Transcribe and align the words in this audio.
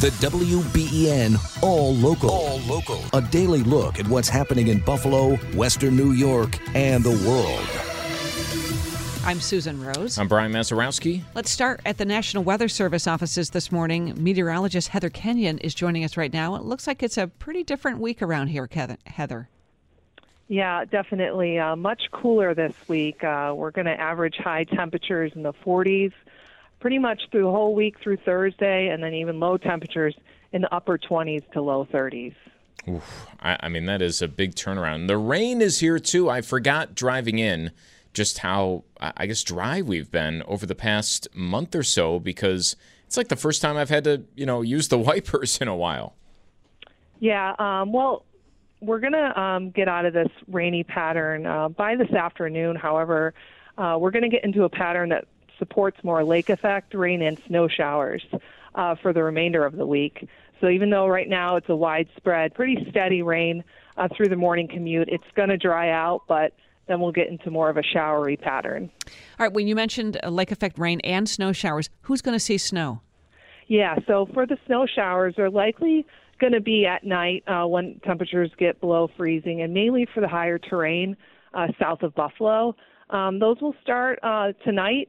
The 0.00 0.10
WBEN 0.10 1.62
All 1.62 1.94
Local. 1.94 2.30
All 2.30 2.58
Local. 2.68 3.02
A 3.14 3.22
daily 3.22 3.62
look 3.62 3.98
at 3.98 4.06
what's 4.06 4.28
happening 4.28 4.68
in 4.68 4.80
Buffalo, 4.80 5.36
Western 5.54 5.96
New 5.96 6.12
York, 6.12 6.58
and 6.74 7.02
the 7.02 7.12
world. 7.26 7.66
I'm 9.24 9.40
Susan 9.40 9.82
Rose. 9.82 10.18
I'm 10.18 10.28
Brian 10.28 10.52
Mazarowski. 10.52 11.22
Let's 11.34 11.50
start 11.50 11.80
at 11.86 11.96
the 11.96 12.04
National 12.04 12.44
Weather 12.44 12.68
Service 12.68 13.06
offices 13.06 13.48
this 13.48 13.72
morning. 13.72 14.12
Meteorologist 14.22 14.88
Heather 14.88 15.08
Kenyon 15.08 15.56
is 15.60 15.74
joining 15.74 16.04
us 16.04 16.18
right 16.18 16.30
now. 16.30 16.56
It 16.56 16.64
looks 16.64 16.86
like 16.86 17.02
it's 17.02 17.16
a 17.16 17.28
pretty 17.28 17.64
different 17.64 17.98
week 17.98 18.20
around 18.20 18.48
here, 18.48 18.68
Heather. 19.06 19.48
Yeah, 20.48 20.84
definitely. 20.84 21.58
Uh, 21.58 21.74
much 21.74 22.02
cooler 22.12 22.54
this 22.54 22.74
week. 22.86 23.24
Uh, 23.24 23.54
we're 23.56 23.70
going 23.70 23.86
to 23.86 23.98
average 23.98 24.36
high 24.36 24.64
temperatures 24.64 25.32
in 25.34 25.42
the 25.42 25.54
40s 25.54 26.12
pretty 26.86 27.00
much 27.00 27.20
through 27.32 27.42
the 27.42 27.50
whole 27.50 27.74
week 27.74 27.96
through 28.00 28.16
Thursday, 28.18 28.86
and 28.86 29.02
then 29.02 29.12
even 29.12 29.40
low 29.40 29.56
temperatures 29.56 30.14
in 30.52 30.62
the 30.62 30.72
upper 30.72 30.96
20s 30.96 31.42
to 31.50 31.60
low 31.60 31.84
30s. 31.92 32.32
Oof, 32.88 33.26
I, 33.40 33.56
I 33.58 33.68
mean, 33.68 33.86
that 33.86 34.00
is 34.00 34.22
a 34.22 34.28
big 34.28 34.54
turnaround. 34.54 35.08
The 35.08 35.18
rain 35.18 35.60
is 35.60 35.80
here 35.80 35.98
too. 35.98 36.30
I 36.30 36.42
forgot 36.42 36.94
driving 36.94 37.40
in 37.40 37.72
just 38.14 38.38
how, 38.38 38.84
I 39.00 39.26
guess, 39.26 39.42
dry 39.42 39.82
we've 39.82 40.12
been 40.12 40.44
over 40.46 40.64
the 40.64 40.76
past 40.76 41.26
month 41.34 41.74
or 41.74 41.82
so 41.82 42.20
because 42.20 42.76
it's 43.04 43.16
like 43.16 43.26
the 43.26 43.34
first 43.34 43.60
time 43.60 43.76
I've 43.76 43.90
had 43.90 44.04
to, 44.04 44.22
you 44.36 44.46
know, 44.46 44.62
use 44.62 44.86
the 44.86 44.98
wipers 45.10 45.58
in 45.60 45.66
a 45.66 45.74
while. 45.74 46.14
Yeah, 47.18 47.56
um, 47.58 47.90
well, 47.90 48.24
we're 48.80 49.00
going 49.00 49.12
to 49.14 49.40
um, 49.40 49.70
get 49.70 49.88
out 49.88 50.04
of 50.04 50.14
this 50.14 50.30
rainy 50.46 50.84
pattern 50.84 51.46
uh, 51.46 51.68
by 51.68 51.96
this 51.96 52.12
afternoon. 52.12 52.76
However, 52.76 53.34
uh, 53.76 53.96
we're 53.98 54.12
going 54.12 54.22
to 54.22 54.28
get 54.28 54.44
into 54.44 54.62
a 54.62 54.68
pattern 54.68 55.08
that 55.08 55.24
supports 55.58 56.02
more 56.02 56.24
lake 56.24 56.50
effect 56.50 56.94
rain 56.94 57.22
and 57.22 57.40
snow 57.46 57.68
showers 57.68 58.24
uh, 58.74 58.94
for 58.96 59.12
the 59.12 59.22
remainder 59.22 59.64
of 59.64 59.76
the 59.76 59.86
week. 59.86 60.28
So 60.60 60.68
even 60.68 60.90
though 60.90 61.06
right 61.06 61.28
now 61.28 61.56
it's 61.56 61.68
a 61.68 61.76
widespread, 61.76 62.54
pretty 62.54 62.86
steady 62.90 63.22
rain 63.22 63.62
uh, 63.96 64.08
through 64.16 64.28
the 64.28 64.36
morning 64.36 64.68
commute, 64.68 65.08
it's 65.08 65.24
going 65.34 65.50
to 65.50 65.56
dry 65.56 65.90
out, 65.90 66.22
but 66.28 66.52
then 66.86 67.00
we'll 67.00 67.12
get 67.12 67.28
into 67.28 67.50
more 67.50 67.68
of 67.68 67.76
a 67.76 67.82
showery 67.82 68.36
pattern. 68.36 68.90
All 69.06 69.46
right, 69.46 69.52
when 69.52 69.66
you 69.66 69.74
mentioned 69.74 70.18
lake 70.26 70.52
effect 70.52 70.78
rain 70.78 71.00
and 71.00 71.28
snow 71.28 71.52
showers, 71.52 71.90
who's 72.02 72.22
going 72.22 72.34
to 72.34 72.40
see 72.40 72.58
snow? 72.58 73.00
Yeah, 73.66 73.96
so 74.06 74.28
for 74.32 74.46
the 74.46 74.56
snow 74.66 74.86
showers, 74.86 75.34
they're 75.36 75.50
likely 75.50 76.06
going 76.38 76.52
to 76.52 76.60
be 76.60 76.86
at 76.86 77.04
night 77.04 77.42
uh, 77.48 77.66
when 77.66 78.00
temperatures 78.04 78.50
get 78.58 78.80
below 78.80 79.08
freezing, 79.16 79.62
and 79.62 79.74
mainly 79.74 80.06
for 80.14 80.20
the 80.20 80.28
higher 80.28 80.58
terrain 80.58 81.16
uh, 81.54 81.68
south 81.78 82.02
of 82.02 82.14
Buffalo. 82.14 82.76
Um, 83.10 83.38
those 83.38 83.60
will 83.60 83.74
start 83.82 84.18
uh, 84.22 84.52
tonight 84.64 85.08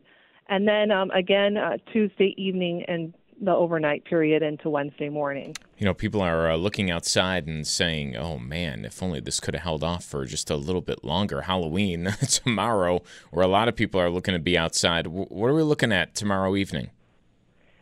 and 0.50 0.68
then 0.68 0.92
um, 0.92 1.12
again 1.12 1.58
uh, 1.58 1.78
Tuesday 1.92 2.34
evening 2.38 2.84
and 2.88 3.14
the 3.40 3.52
overnight 3.52 4.04
period 4.06 4.42
into 4.42 4.70
Wednesday 4.70 5.10
morning. 5.10 5.56
You 5.78 5.86
know, 5.86 5.94
people 5.94 6.22
are 6.22 6.52
uh, 6.52 6.56
looking 6.56 6.90
outside 6.90 7.48
and 7.48 7.68
saying, 7.68 8.16
"Oh 8.16 8.40
man, 8.40 8.86
if 8.86 9.04
only 9.04 9.20
this 9.20 9.40
could 9.40 9.54
have 9.54 9.64
held 9.64 9.84
off 9.84 10.04
for 10.04 10.26
just 10.26 10.50
a 10.50 10.56
little 10.56 10.82
bit 10.82 11.04
longer." 11.04 11.42
Halloween 11.42 12.06
tomorrow, 12.30 13.02
where 13.32 13.46
a 13.46 13.50
lot 13.50 13.68
of 13.68 13.76
people 13.76 14.02
are 14.02 14.10
looking 14.10 14.34
to 14.34 14.40
be 14.40 14.58
outside. 14.58 15.08
what 15.08 15.48
are 15.48 15.54
we 15.54 15.64
looking 15.64 15.92
at 15.92 16.16
tomorrow 16.16 16.56
evening? 16.56 16.90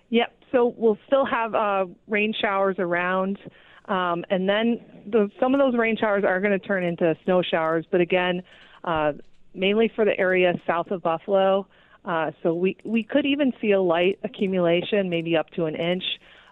Yep. 0.09 0.33
So 0.51 0.73
we'll 0.77 0.97
still 1.07 1.25
have 1.25 1.55
uh, 1.55 1.85
rain 2.07 2.33
showers 2.39 2.77
around. 2.79 3.37
Um, 3.87 4.25
and 4.29 4.49
then 4.49 4.79
the, 5.05 5.29
some 5.39 5.53
of 5.53 5.59
those 5.59 5.75
rain 5.75 5.95
showers 5.97 6.23
are 6.23 6.39
going 6.39 6.57
to 6.57 6.65
turn 6.65 6.83
into 6.83 7.15
snow 7.23 7.41
showers, 7.41 7.85
but 7.91 8.01
again, 8.01 8.41
uh, 8.83 9.13
mainly 9.53 9.91
for 9.95 10.05
the 10.05 10.17
area 10.19 10.53
south 10.65 10.91
of 10.91 11.03
Buffalo. 11.03 11.67
Uh, 12.05 12.31
so 12.43 12.53
we 12.53 12.77
we 12.83 13.03
could 13.03 13.25
even 13.25 13.51
see 13.59 13.71
a 13.71 13.81
light 13.81 14.19
accumulation, 14.23 15.09
maybe 15.09 15.35
up 15.35 15.49
to 15.51 15.65
an 15.65 15.75
inch, 15.75 16.03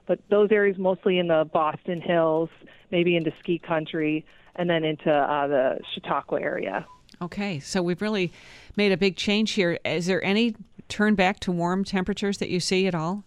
but 0.08 0.20
those 0.30 0.52
areas 0.52 0.78
mostly 0.78 1.20
in 1.20 1.28
the 1.28 1.48
Boston 1.54 2.02
Hills, 2.02 2.50
maybe 2.92 3.16
into 3.16 3.32
ski 3.40 3.60
country, 3.60 4.26
and 4.56 4.70
then 4.70 4.84
into 4.84 5.12
uh, 5.12 5.48
the 5.48 5.80
Chautauqua 5.94 6.42
area. 6.42 6.86
Okay, 7.22 7.60
so 7.60 7.82
we've 7.84 8.02
really 8.02 8.32
made 8.76 8.92
a 8.92 8.98
big 8.98 9.16
change 9.16 9.52
here. 9.52 9.78
Is 9.86 10.08
there 10.08 10.24
any 10.24 10.56
turn 10.90 11.16
back 11.16 11.40
to 11.42 11.52
warm 11.52 11.84
temperatures 11.84 12.40
that 12.40 12.50
you 12.50 12.60
see 12.60 12.88
at 12.88 12.96
all? 12.96 13.24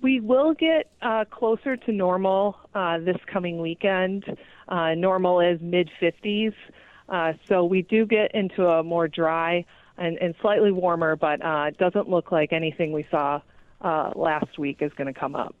We 0.00 0.18
will 0.20 0.54
get 0.54 0.90
uh, 1.02 1.26
closer 1.30 1.76
to 1.76 1.92
normal 1.92 2.56
uh, 2.74 2.98
this 2.98 3.18
coming 3.32 3.60
weekend. 3.60 4.24
Uh, 4.68 4.94
normal 4.94 5.40
is 5.40 5.60
mid 5.60 5.90
50s. 6.00 6.54
Uh, 7.08 7.34
so 7.46 7.64
we 7.64 7.82
do 7.82 8.06
get 8.06 8.34
into 8.34 8.66
a 8.66 8.82
more 8.82 9.06
dry 9.06 9.64
and, 9.98 10.18
and 10.18 10.34
slightly 10.40 10.72
warmer, 10.72 11.16
but 11.16 11.44
uh, 11.44 11.66
it 11.68 11.78
doesn't 11.78 12.08
look 12.08 12.32
like 12.32 12.52
anything 12.52 12.92
we 12.92 13.06
saw 13.10 13.40
uh, 13.80 14.12
last 14.14 14.58
week 14.58 14.78
is 14.80 14.92
going 14.94 15.12
to 15.12 15.18
come 15.18 15.34
up. 15.34 15.54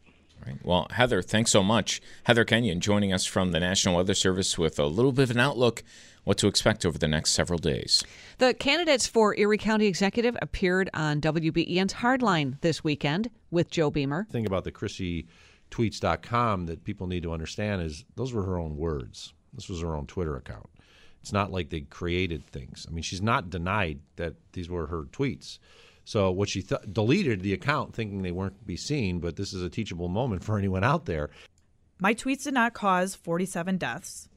Right. 0.46 0.58
Well, 0.64 0.88
Heather, 0.90 1.22
thanks 1.22 1.52
so 1.52 1.62
much. 1.62 2.00
Heather 2.24 2.44
Kenyon 2.44 2.80
joining 2.80 3.12
us 3.12 3.24
from 3.26 3.52
the 3.52 3.60
National 3.60 3.96
Weather 3.96 4.14
Service 4.14 4.58
with 4.58 4.78
a 4.78 4.86
little 4.86 5.12
bit 5.12 5.24
of 5.24 5.30
an 5.30 5.38
outlook 5.38 5.84
what 6.24 6.38
to 6.38 6.46
expect 6.46 6.84
over 6.84 6.98
the 6.98 7.08
next 7.08 7.30
several 7.32 7.58
days. 7.58 8.02
The 8.38 8.54
candidates 8.54 9.06
for 9.06 9.36
Erie 9.36 9.58
County 9.58 9.86
Executive 9.86 10.36
appeared 10.42 10.90
on 10.94 11.20
WBEN's 11.20 11.94
Hardline 11.94 12.60
this 12.60 12.82
weekend 12.82 13.30
with 13.50 13.70
Joe 13.70 13.90
Beamer. 13.90 14.24
The 14.28 14.32
thing 14.32 14.46
about 14.46 14.64
the 14.64 14.72
Chrissy 14.72 15.26
tweets.com 15.70 16.66
that 16.66 16.84
people 16.84 17.06
need 17.06 17.22
to 17.22 17.32
understand 17.32 17.82
is 17.82 18.04
those 18.16 18.32
were 18.32 18.44
her 18.44 18.58
own 18.58 18.76
words. 18.76 19.34
This 19.52 19.68
was 19.68 19.80
her 19.80 19.94
own 19.94 20.06
Twitter 20.06 20.36
account. 20.36 20.68
It's 21.22 21.32
not 21.32 21.52
like 21.52 21.70
they 21.70 21.82
created 21.82 22.44
things. 22.48 22.84
I 22.88 22.92
mean, 22.92 23.02
she's 23.02 23.22
not 23.22 23.48
denied 23.48 24.00
that 24.16 24.34
these 24.52 24.68
were 24.68 24.88
her 24.88 25.04
tweets. 25.04 25.58
So 26.04 26.32
what 26.32 26.48
she 26.48 26.62
th- 26.62 26.80
deleted 26.90 27.42
the 27.42 27.52
account 27.52 27.94
thinking 27.94 28.22
they 28.22 28.32
weren't 28.32 28.58
to 28.58 28.64
be 28.64 28.76
seen, 28.76 29.20
but 29.20 29.36
this 29.36 29.52
is 29.52 29.62
a 29.62 29.70
teachable 29.70 30.08
moment 30.08 30.42
for 30.42 30.58
anyone 30.58 30.82
out 30.82 31.06
there. 31.06 31.30
My 32.00 32.12
tweets 32.12 32.42
did 32.42 32.54
not 32.54 32.74
cause 32.74 33.14
47 33.14 33.78
deaths. 33.78 34.28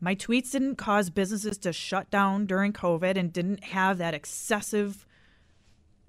My 0.00 0.14
tweets 0.14 0.52
didn't 0.52 0.76
cause 0.76 1.10
businesses 1.10 1.58
to 1.58 1.72
shut 1.72 2.10
down 2.10 2.46
during 2.46 2.72
COVID 2.72 3.16
and 3.16 3.30
didn't 3.32 3.62
have 3.64 3.98
that 3.98 4.14
excessive, 4.14 5.06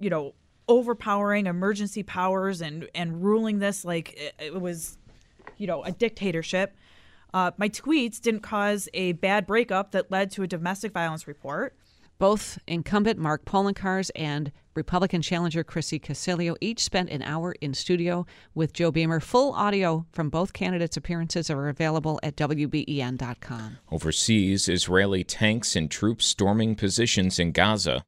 you 0.00 0.08
know, 0.08 0.34
overpowering 0.66 1.46
emergency 1.46 2.02
powers 2.02 2.62
and 2.62 2.88
and 2.94 3.22
ruling 3.22 3.58
this 3.58 3.84
like 3.84 4.14
it, 4.14 4.34
it 4.38 4.60
was, 4.60 4.96
you 5.58 5.66
know, 5.66 5.84
a 5.84 5.92
dictatorship. 5.92 6.74
Uh, 7.34 7.50
my 7.56 7.68
tweets 7.68 8.20
didn't 8.20 8.42
cause 8.42 8.88
a 8.94 9.12
bad 9.12 9.44
breakup 9.44 9.90
that 9.90 10.08
led 10.08 10.30
to 10.30 10.44
a 10.44 10.46
domestic 10.46 10.92
violence 10.92 11.26
report. 11.26 11.76
Both 12.20 12.60
incumbent 12.68 13.18
Mark 13.18 13.44
Poloncarz 13.44 14.08
and 14.14 14.52
Republican 14.74 15.20
challenger 15.20 15.64
Chrissy 15.64 15.98
Casilio 15.98 16.56
each 16.60 16.84
spent 16.84 17.10
an 17.10 17.22
hour 17.22 17.52
in 17.60 17.74
studio 17.74 18.24
with 18.54 18.72
Joe 18.72 18.92
Beamer. 18.92 19.18
Full 19.18 19.52
audio 19.52 20.06
from 20.12 20.30
both 20.30 20.52
candidates' 20.52 20.96
appearances 20.96 21.50
are 21.50 21.68
available 21.68 22.20
at 22.22 22.36
WBEN.com. 22.36 23.78
Overseas, 23.90 24.68
Israeli 24.68 25.24
tanks 25.24 25.74
and 25.74 25.90
troops 25.90 26.26
storming 26.26 26.76
positions 26.76 27.40
in 27.40 27.50
Gaza. 27.50 28.04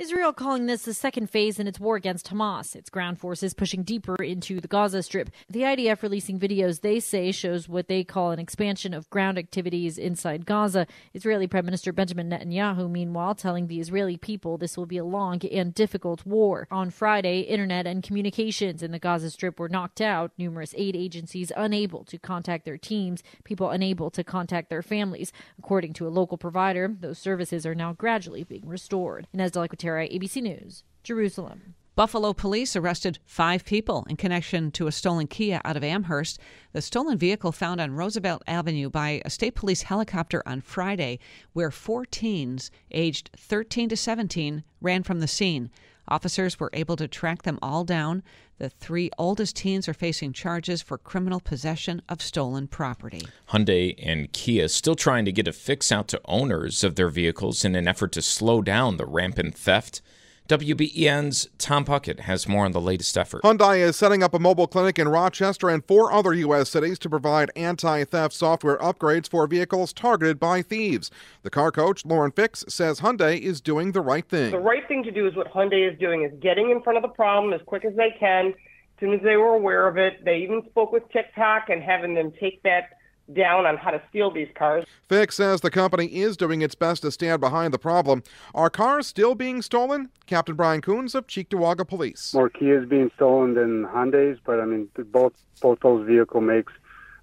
Israel 0.00 0.32
calling 0.32 0.64
this 0.64 0.86
the 0.86 0.94
second 0.94 1.28
phase 1.28 1.58
in 1.58 1.66
its 1.66 1.78
war 1.78 1.94
against 1.94 2.30
Hamas, 2.30 2.74
its 2.74 2.88
ground 2.88 3.20
forces 3.20 3.52
pushing 3.52 3.82
deeper 3.82 4.14
into 4.14 4.58
the 4.58 4.66
Gaza 4.66 5.02
Strip. 5.02 5.28
The 5.50 5.60
IDF 5.60 6.00
releasing 6.00 6.40
videos 6.40 6.80
they 6.80 7.00
say 7.00 7.32
shows 7.32 7.68
what 7.68 7.86
they 7.86 8.02
call 8.02 8.30
an 8.30 8.38
expansion 8.38 8.94
of 8.94 9.10
ground 9.10 9.36
activities 9.36 9.98
inside 9.98 10.46
Gaza. 10.46 10.86
Israeli 11.12 11.46
Prime 11.46 11.66
Minister 11.66 11.92
Benjamin 11.92 12.30
Netanyahu, 12.30 12.90
meanwhile, 12.90 13.34
telling 13.34 13.66
the 13.66 13.78
Israeli 13.78 14.16
people 14.16 14.56
this 14.56 14.74
will 14.74 14.86
be 14.86 14.96
a 14.96 15.04
long 15.04 15.38
and 15.44 15.74
difficult 15.74 16.24
war. 16.24 16.66
On 16.70 16.88
Friday, 16.88 17.40
internet 17.40 17.86
and 17.86 18.02
communications 18.02 18.82
in 18.82 18.92
the 18.92 18.98
Gaza 18.98 19.30
Strip 19.30 19.60
were 19.60 19.68
knocked 19.68 20.00
out, 20.00 20.32
numerous 20.38 20.74
aid 20.78 20.96
agencies 20.96 21.52
unable 21.54 22.04
to 22.04 22.16
contact 22.16 22.64
their 22.64 22.78
teams, 22.78 23.22
people 23.44 23.68
unable 23.68 24.10
to 24.12 24.24
contact 24.24 24.70
their 24.70 24.80
families. 24.80 25.30
According 25.58 25.92
to 25.92 26.06
a 26.06 26.08
local 26.08 26.38
provider, 26.38 26.88
those 26.88 27.18
services 27.18 27.66
are 27.66 27.74
now 27.74 27.92
gradually 27.92 28.44
being 28.44 28.66
restored. 28.66 29.26
And 29.34 29.42
Inez 29.42 29.52
ABC 29.96 30.42
News, 30.42 30.84
Jerusalem. 31.02 31.74
Buffalo 31.96 32.32
police 32.32 32.76
arrested 32.76 33.18
five 33.26 33.64
people 33.64 34.06
in 34.08 34.16
connection 34.16 34.70
to 34.70 34.86
a 34.86 34.92
stolen 34.92 35.26
Kia 35.26 35.60
out 35.64 35.76
of 35.76 35.84
Amherst. 35.84 36.38
The 36.72 36.80
stolen 36.80 37.18
vehicle 37.18 37.52
found 37.52 37.80
on 37.80 37.92
Roosevelt 37.92 38.42
Avenue 38.46 38.88
by 38.88 39.20
a 39.24 39.28
state 39.28 39.54
police 39.54 39.82
helicopter 39.82 40.42
on 40.46 40.62
Friday, 40.62 41.18
where 41.52 41.70
four 41.70 42.06
teens 42.06 42.70
aged 42.90 43.30
13 43.36 43.90
to 43.90 43.96
17 43.96 44.64
ran 44.80 45.02
from 45.02 45.20
the 45.20 45.28
scene. 45.28 45.70
Officers 46.08 46.58
were 46.58 46.70
able 46.72 46.96
to 46.96 47.06
track 47.06 47.42
them 47.42 47.58
all 47.60 47.84
down. 47.84 48.22
The 48.60 48.68
three 48.68 49.10
oldest 49.16 49.56
teens 49.56 49.88
are 49.88 49.94
facing 49.94 50.34
charges 50.34 50.82
for 50.82 50.98
criminal 50.98 51.40
possession 51.40 52.02
of 52.10 52.20
stolen 52.20 52.68
property. 52.68 53.22
Hyundai 53.48 53.94
and 53.98 54.30
Kia 54.34 54.68
still 54.68 54.94
trying 54.94 55.24
to 55.24 55.32
get 55.32 55.48
a 55.48 55.52
fix 55.54 55.90
out 55.90 56.08
to 56.08 56.20
owners 56.26 56.84
of 56.84 56.94
their 56.94 57.08
vehicles 57.08 57.64
in 57.64 57.74
an 57.74 57.88
effort 57.88 58.12
to 58.12 58.20
slow 58.20 58.60
down 58.60 58.98
the 58.98 59.06
rampant 59.06 59.54
theft. 59.54 60.02
WBEN's 60.50 61.48
Tom 61.58 61.84
Puckett 61.84 62.18
has 62.18 62.48
more 62.48 62.64
on 62.64 62.72
the 62.72 62.80
latest 62.80 63.16
effort. 63.16 63.40
Hyundai 63.44 63.78
is 63.78 63.94
setting 63.94 64.20
up 64.20 64.34
a 64.34 64.38
mobile 64.40 64.66
clinic 64.66 64.98
in 64.98 65.08
Rochester 65.08 65.68
and 65.68 65.84
four 65.84 66.12
other 66.12 66.34
U.S. 66.34 66.68
cities 66.68 66.98
to 66.98 67.08
provide 67.08 67.52
anti 67.54 68.02
theft 68.02 68.34
software 68.34 68.76
upgrades 68.78 69.30
for 69.30 69.46
vehicles 69.46 69.92
targeted 69.92 70.40
by 70.40 70.60
thieves. 70.60 71.08
The 71.44 71.50
car 71.50 71.70
coach, 71.70 72.04
Lauren 72.04 72.32
Fix, 72.32 72.64
says 72.66 72.98
Hyundai 72.98 73.38
is 73.38 73.60
doing 73.60 73.92
the 73.92 74.00
right 74.00 74.28
thing. 74.28 74.50
The 74.50 74.58
right 74.58 74.82
thing 74.88 75.04
to 75.04 75.12
do 75.12 75.28
is 75.28 75.36
what 75.36 75.52
Hyundai 75.52 75.88
is 75.88 75.96
doing 76.00 76.24
is 76.24 76.32
getting 76.40 76.72
in 76.72 76.82
front 76.82 76.96
of 76.96 77.02
the 77.02 77.14
problem 77.14 77.52
as 77.52 77.60
quick 77.64 77.84
as 77.84 77.94
they 77.94 78.12
can 78.18 78.46
As 78.48 78.54
soon 78.98 79.14
as 79.14 79.20
they 79.22 79.36
were 79.36 79.54
aware 79.54 79.86
of 79.86 79.98
it, 79.98 80.24
they 80.24 80.38
even 80.38 80.62
spoke 80.68 80.90
with 80.90 81.08
TikTok 81.12 81.68
and 81.68 81.80
having 81.80 82.16
them 82.16 82.32
take 82.40 82.60
that 82.64 82.88
down 83.34 83.66
on 83.66 83.76
how 83.76 83.90
to 83.90 84.02
steal 84.08 84.30
these 84.30 84.48
cars. 84.54 84.84
Fix 85.08 85.36
says 85.36 85.60
the 85.60 85.70
company 85.70 86.06
is 86.06 86.36
doing 86.36 86.62
its 86.62 86.74
best 86.74 87.02
to 87.02 87.10
stand 87.10 87.40
behind 87.40 87.72
the 87.72 87.78
problem. 87.78 88.22
Are 88.54 88.70
cars 88.70 89.06
still 89.06 89.34
being 89.34 89.62
stolen? 89.62 90.10
Captain 90.26 90.54
Brian 90.54 90.80
Coons 90.80 91.14
of 91.14 91.26
Cheektowaga 91.26 91.86
Police. 91.86 92.34
More 92.34 92.50
Kias 92.50 92.88
being 92.88 93.10
stolen 93.16 93.54
than 93.54 93.84
Hyundai's, 93.84 94.38
but 94.44 94.60
I 94.60 94.64
mean 94.64 94.88
both 95.12 95.32
both 95.60 95.78
those 95.80 96.06
vehicle 96.06 96.40
makes 96.40 96.72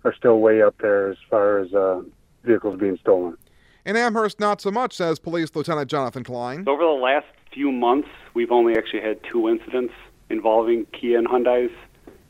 are 0.03 0.13
still 0.13 0.39
way 0.39 0.61
up 0.61 0.75
there 0.79 1.09
as 1.09 1.17
far 1.29 1.59
as 1.59 1.73
uh, 1.73 2.01
vehicles 2.43 2.79
being 2.79 2.97
stolen. 2.97 3.37
In 3.85 3.95
Amherst, 3.95 4.39
not 4.39 4.61
so 4.61 4.69
much, 4.69 4.93
says 4.93 5.17
Police 5.17 5.55
Lieutenant 5.55 5.89
Jonathan 5.89 6.23
Klein. 6.23 6.65
Over 6.67 6.83
the 6.83 6.89
last 6.89 7.25
few 7.53 7.71
months, 7.71 8.09
we've 8.33 8.51
only 8.51 8.77
actually 8.77 9.01
had 9.01 9.19
two 9.31 9.47
incidents 9.47 9.93
involving 10.29 10.85
Kia 10.87 11.17
and 11.17 11.27
Hyundai's. 11.27 11.71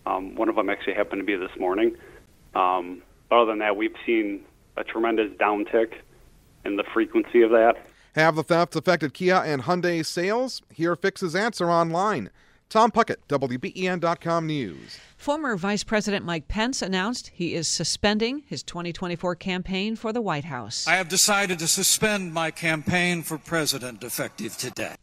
Um, 0.06 0.36
one 0.36 0.50
of 0.50 0.56
them 0.56 0.70
actually 0.70 0.94
happened 0.94 1.22
to 1.22 1.26
be 1.26 1.36
this 1.36 1.52
morning. 1.60 1.96
Um, 2.56 3.02
other 3.32 3.46
than 3.46 3.60
that, 3.60 3.76
we've 3.76 3.96
seen 4.06 4.46
a 4.78 4.84
tremendous 4.84 5.32
downtick 5.38 5.94
in 6.66 6.76
the 6.76 6.84
frequency 6.94 7.42
of 7.42 7.52
that. 7.52 7.76
Have 8.16 8.36
the 8.36 8.44
thefts 8.44 8.76
affected 8.76 9.14
Kia 9.14 9.36
and 9.36 9.64
Hyundai 9.64 10.06
sales? 10.06 10.62
Here 10.74 10.96
Fix's 10.96 11.36
answer 11.36 11.70
online. 11.70 12.30
Tom 12.70 12.92
Puckett, 12.92 13.18
WBEN.com 13.30 14.46
News. 14.46 15.00
Former 15.16 15.56
Vice 15.56 15.84
President 15.86 16.26
Mike 16.26 16.50
Pence 16.50 16.82
announced 16.82 17.32
he 17.34 17.54
is 17.54 17.68
suspending 17.68 18.44
his 18.48 18.62
2024 18.64 19.36
campaign 19.36 19.96
for 19.96 20.12
the 20.12 20.22
White 20.22 20.46
House. 20.46 20.86
I 20.86 20.96
have 20.96 21.08
decided 21.08 21.60
to 21.60 21.68
suspend 21.68 22.34
my 22.34 22.52
campaign 22.52 23.24
for 23.24 23.38
president 23.38 24.04
effective 24.04 24.58
today. 24.58 24.96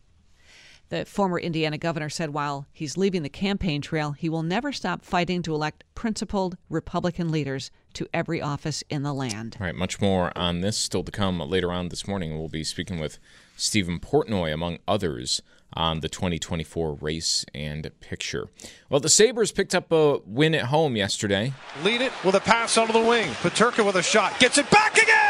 The 0.95 1.05
former 1.05 1.41
Indiana 1.41 1.77
governor 1.77 2.09
said 2.09 2.31
while 2.31 2.69
he's 2.73 2.97
leaving 2.97 3.25
the 3.25 3.29
campaign 3.29 3.81
trail, 3.81 4.13
he 4.13 4.29
will 4.29 4.45
never 4.45 4.71
stop 4.71 5.05
fighting 5.05 5.43
to 5.43 5.53
elect 5.53 5.83
principled 5.97 6.57
Republican 6.69 7.33
leaders 7.33 7.73
to 7.95 8.07
every 8.15 8.41
office 8.41 8.85
in 8.89 9.03
the 9.03 9.13
land. 9.13 9.57
All 9.59 9.67
right, 9.67 9.75
much 9.75 10.01
more 10.01 10.31
on 10.39 10.61
this 10.61 10.77
still 10.77 11.03
to 11.03 11.11
come 11.11 11.41
later 11.41 11.73
on 11.73 11.89
this 11.89 12.07
morning. 12.07 12.39
We'll 12.39 12.49
be 12.49 12.63
speaking 12.63 13.01
with 13.01 13.19
Stephen 13.57 13.99
Portnoy, 13.99 14.55
among 14.55 14.79
others, 14.87 15.43
on 15.73 15.99
the 15.99 16.09
2024 16.09 16.95
race 17.01 17.45
and 17.53 17.91
picture. 17.99 18.49
Well, 18.89 19.01
the 19.01 19.09
Sabres 19.09 19.51
picked 19.51 19.75
up 19.75 19.91
a 19.91 20.19
win 20.25 20.55
at 20.55 20.67
home 20.67 20.95
yesterday. 20.95 21.55
Lead 21.83 22.03
it 22.03 22.13
with 22.25 22.37
a 22.37 22.41
pass 22.41 22.79
onto 22.79 22.93
the 22.93 23.01
wing. 23.01 23.31
Peterka 23.43 23.85
with 23.85 23.97
a 23.97 24.03
shot. 24.05 24.39
Gets 24.39 24.59
it 24.59 24.71
back 24.71 24.97
again. 24.97 25.24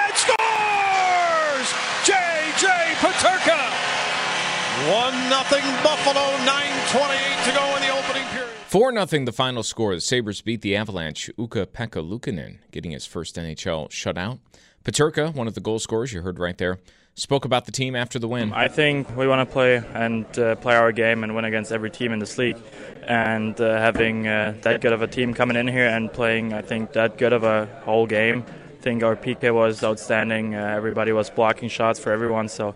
1 4.91 5.31
nothing 5.31 5.65
Buffalo. 5.83 6.21
9.28 6.45 7.45
to 7.45 7.57
go 7.57 7.77
in 7.77 7.83
the 7.83 7.89
opening 7.89 8.29
period. 8.29 8.51
4 8.67 9.07
0 9.07 9.25
the 9.25 9.33
final 9.33 9.63
score. 9.63 9.95
The 9.95 10.01
Sabres 10.03 10.43
beat 10.43 10.61
the 10.61 10.77
Avalanche. 10.77 11.31
Ukko-Pekka 11.39 12.07
Luukkonen 12.07 12.59
getting 12.71 12.91
his 12.91 13.07
first 13.07 13.37
NHL 13.37 13.89
shutout. 13.89 14.41
Peterka, 14.85 15.35
one 15.35 15.47
of 15.47 15.55
the 15.55 15.63
goal 15.63 15.79
scorers 15.79 16.13
you 16.13 16.21
heard 16.21 16.39
right 16.39 16.59
there, 16.59 16.79
spoke 17.15 17.47
about 17.47 17.65
the 17.65 17.73
team 17.73 17.97
after 17.97 18.19
the 18.19 18.29
win. 18.29 18.53
I 18.53 18.69
think 18.69 19.17
we 19.17 19.27
want 19.27 19.49
to 19.49 19.51
play 19.51 19.83
and 19.95 20.27
uh, 20.39 20.57
play 20.57 20.77
our 20.77 20.93
game 20.93 21.25
and 21.25 21.35
win 21.35 21.47
against 21.47 21.73
every 21.73 21.91
team 21.91 22.13
in 22.13 22.19
this 22.19 22.37
league. 22.37 22.59
And 23.05 23.59
uh, 23.59 23.79
having 23.79 24.29
uh, 24.29 24.55
that 24.63 24.83
good 24.83 24.93
of 24.93 25.01
a 25.01 25.07
team 25.07 25.33
coming 25.33 25.57
in 25.57 25.67
here 25.67 25.87
and 25.87 26.13
playing, 26.13 26.53
I 26.53 26.61
think, 26.61 26.93
that 26.93 27.17
good 27.17 27.33
of 27.33 27.43
a 27.43 27.67
whole 27.85 28.07
game. 28.07 28.45
I 28.47 28.83
think 28.83 29.03
our 29.03 29.17
PK 29.17 29.55
was 29.55 29.83
outstanding. 29.83 30.55
Uh, 30.55 30.59
everybody 30.77 31.13
was 31.13 31.31
blocking 31.31 31.71
shots 31.71 31.99
for 31.99 32.13
everyone. 32.13 32.49
So 32.49 32.75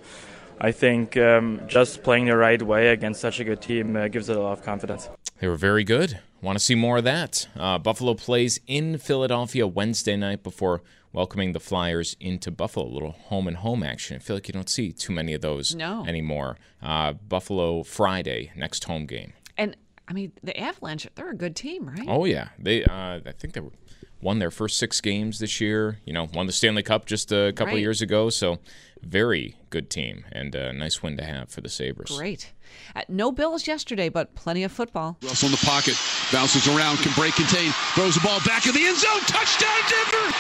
I 0.61 0.73
think 0.73 1.17
um, 1.17 1.61
just 1.69 2.03
playing 2.03 2.27
the 2.27 2.37
right 2.37 2.61
way 2.61 2.89
against 2.89 3.21
such 3.21 3.39
a 3.39 3.45
good 3.45 3.63
team 3.63 3.97
uh, 3.97 4.09
gives 4.09 4.29
it 4.29 4.37
a 4.37 4.41
lot 4.41 4.59
of 4.59 4.65
confidence. 4.65 5.09
They 5.41 5.47
were 5.47 5.57
very 5.57 5.85
good. 5.85 6.19
Want 6.41 6.59
to 6.59 6.65
see 6.65 6.75
more 6.75 6.99
of 6.99 7.05
that? 7.05 7.49
Uh, 7.57 7.79
Buffalo 7.79 8.15
plays 8.15 8.61
in 8.67 8.99
Philadelphia 8.99 9.67
Wednesday 9.67 10.17
night 10.17 10.43
before 10.43 10.83
welcoming 11.13 11.53
the 11.53 11.61
Flyers 11.61 12.17
into 12.21 12.51
Buffalo. 12.51 12.87
A 12.87 12.93
little 12.93 13.13
home 13.13 13.47
and 13.47 13.59
home 13.59 13.83
action. 13.83 14.17
I 14.17 14.19
feel 14.19 14.37
like 14.37 14.49
you 14.49 14.53
don't 14.53 14.69
see 14.69 14.93
too 14.93 15.13
many 15.13 15.33
of 15.35 15.41
those 15.41 15.75
no. 15.75 16.05
anymore. 16.07 16.59
Uh, 16.83 17.13
Buffalo 17.13 17.83
Friday, 17.83 18.53
next 18.57 18.85
home 18.85 19.07
game. 19.07 19.33
And 19.57 19.77
I 20.09 20.13
mean, 20.13 20.33
the 20.43 20.59
Avalanche, 20.59 21.07
they're 21.15 21.31
a 21.31 21.37
good 21.37 21.55
team, 21.55 21.89
right? 21.89 22.07
Oh 22.09 22.25
yeah, 22.25 22.49
they. 22.59 22.85
Uh, 22.85 23.21
I 23.25 23.33
think 23.39 23.55
they 23.55 23.61
were, 23.61 23.73
won 24.21 24.39
their 24.39 24.51
first 24.51 24.79
six 24.79 25.01
games 25.01 25.39
this 25.39 25.61
year. 25.61 25.99
You 26.05 26.13
know, 26.13 26.29
won 26.33 26.47
the 26.47 26.53
Stanley 26.53 26.83
Cup 26.83 27.07
just 27.07 27.33
a 27.33 27.53
couple 27.55 27.67
right. 27.67 27.75
of 27.75 27.81
years 27.81 28.03
ago. 28.03 28.31
So 28.31 28.59
very 29.03 29.57
good 29.71 29.91
team 29.91 30.25
and 30.33 30.55
a 30.55 30.73
nice 30.73 31.03
win 31.03 31.17
to 31.17 31.25
have 31.25 31.51
for 31.51 31.61
the 31.61 31.69
Sabres. 31.69 32.17
Great. 32.17 32.53
Uh, 32.95 33.03
no 33.09 33.33
Bills 33.33 33.67
yesterday, 33.67 34.09
but 34.09 34.35
plenty 34.35 34.65
of 34.65 34.73
football. 34.73 35.17
Russell 35.23 35.47
in 35.47 35.53
the 35.53 35.59
pocket, 35.65 35.97
bounces 36.33 36.67
around, 36.69 36.99
can 36.99 37.13
break, 37.13 37.35
contain, 37.35 37.73
throws 37.95 38.15
the 38.15 38.21
ball 38.21 38.41
back 38.45 38.67
in 38.67 38.75
the 38.75 38.85
end 38.85 38.99
zone. 38.99 39.21
Touchdown, 39.27 39.81
Denver! 39.89 40.35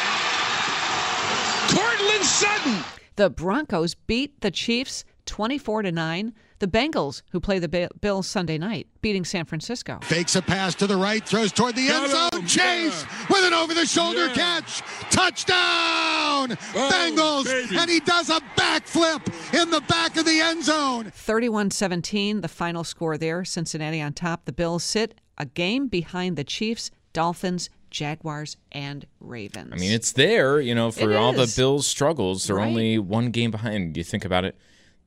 Courtland 1.75 2.25
Sutton. 2.25 2.85
The 3.17 3.31
Broncos 3.31 3.95
beat 3.95 4.41
the 4.41 4.51
Chiefs 4.51 5.05
24 5.29 5.83
to 5.83 5.93
9. 5.93 6.33
The 6.59 6.67
Bengals, 6.67 7.23
who 7.31 7.39
play 7.39 7.61
the 7.61 7.89
Bills 8.01 8.27
Sunday 8.27 8.59
night, 8.59 8.89
beating 9.01 9.25
San 9.25 9.45
Francisco. 9.45 10.01
Fakes 10.03 10.35
a 10.35 10.43
pass 10.43 10.75
to 10.77 10.89
the 10.89 10.97
right, 10.97 11.25
throws 11.25 11.53
toward 11.53 11.77
the 11.77 11.89
end 11.89 12.11
zone. 12.11 12.47
Chase 12.47 13.05
with 13.31 13.45
an 13.45 13.53
over 13.53 13.75
the 13.75 13.87
shoulder 13.87 14.27
yeah. 14.27 14.33
catch. 14.33 14.81
Touchdown! 15.11 16.57
Oh, 16.75 16.91
Bengals! 16.93 17.45
Baby. 17.45 17.79
And 17.79 17.89
he 17.89 18.01
does 18.01 18.31
a 18.31 18.41
backflip 18.57 19.25
in 19.55 19.71
the 19.71 19.83
back 19.83 20.17
of 20.17 20.25
the 20.25 20.41
end 20.41 20.65
zone. 20.65 21.13
31 21.15 21.71
17, 21.71 22.41
the 22.41 22.49
final 22.49 22.83
score 22.83 23.17
there. 23.17 23.45
Cincinnati 23.45 24.01
on 24.01 24.15
top. 24.15 24.45
The 24.47 24.53
Bills 24.53 24.83
sit 24.83 25.21
a 25.37 25.47
game 25.47 25.87
behind 25.87 26.37
the 26.37 26.45
Chiefs, 26.45 26.91
Dolphins, 27.13 27.71
Jaguars, 27.91 28.57
and 28.73 29.07
Ravens. 29.21 29.73
I 29.73 29.77
mean, 29.77 29.93
it's 29.93 30.13
there, 30.13 30.61
you 30.61 30.75
know, 30.75 30.91
for 30.91 31.17
all 31.17 31.33
the 31.33 31.53
Bills' 31.57 31.87
struggles. 31.87 32.47
They're 32.47 32.57
right. 32.57 32.67
only 32.67 32.99
one 32.99 33.31
game 33.31 33.53
behind. 33.53 33.97
You 33.97 34.03
think 34.03 34.25
about 34.25 34.45
it. 34.45 34.57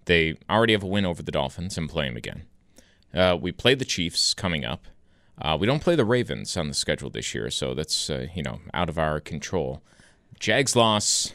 They 0.06 0.38
already 0.50 0.74
have 0.74 0.84
a 0.84 0.88
win 0.88 1.06
over 1.06 1.22
the 1.22 1.32
Dolphins 1.32 1.78
and 1.78 1.90
play 1.90 2.08
them 2.08 2.18
again. 2.18 2.44
Uh, 3.14 3.38
we 3.40 3.52
play 3.52 3.76
the 3.76 3.86
Chiefs 3.86 4.34
coming 4.34 4.66
up. 4.66 4.86
Uh, 5.42 5.58
we 5.60 5.68
don't 5.68 5.82
play 5.82 5.96
the 5.96 6.06
Ravens 6.06 6.56
on 6.56 6.68
the 6.68 6.74
schedule 6.74 7.10
this 7.10 7.34
year, 7.34 7.50
so 7.50 7.74
that's 7.74 8.10
uh, 8.10 8.28
you 8.36 8.44
know 8.44 8.60
out 8.74 8.90
of 8.90 8.98
our 8.98 9.20
control. 9.20 9.82
Jags 10.40 10.76
loss. 10.76 11.34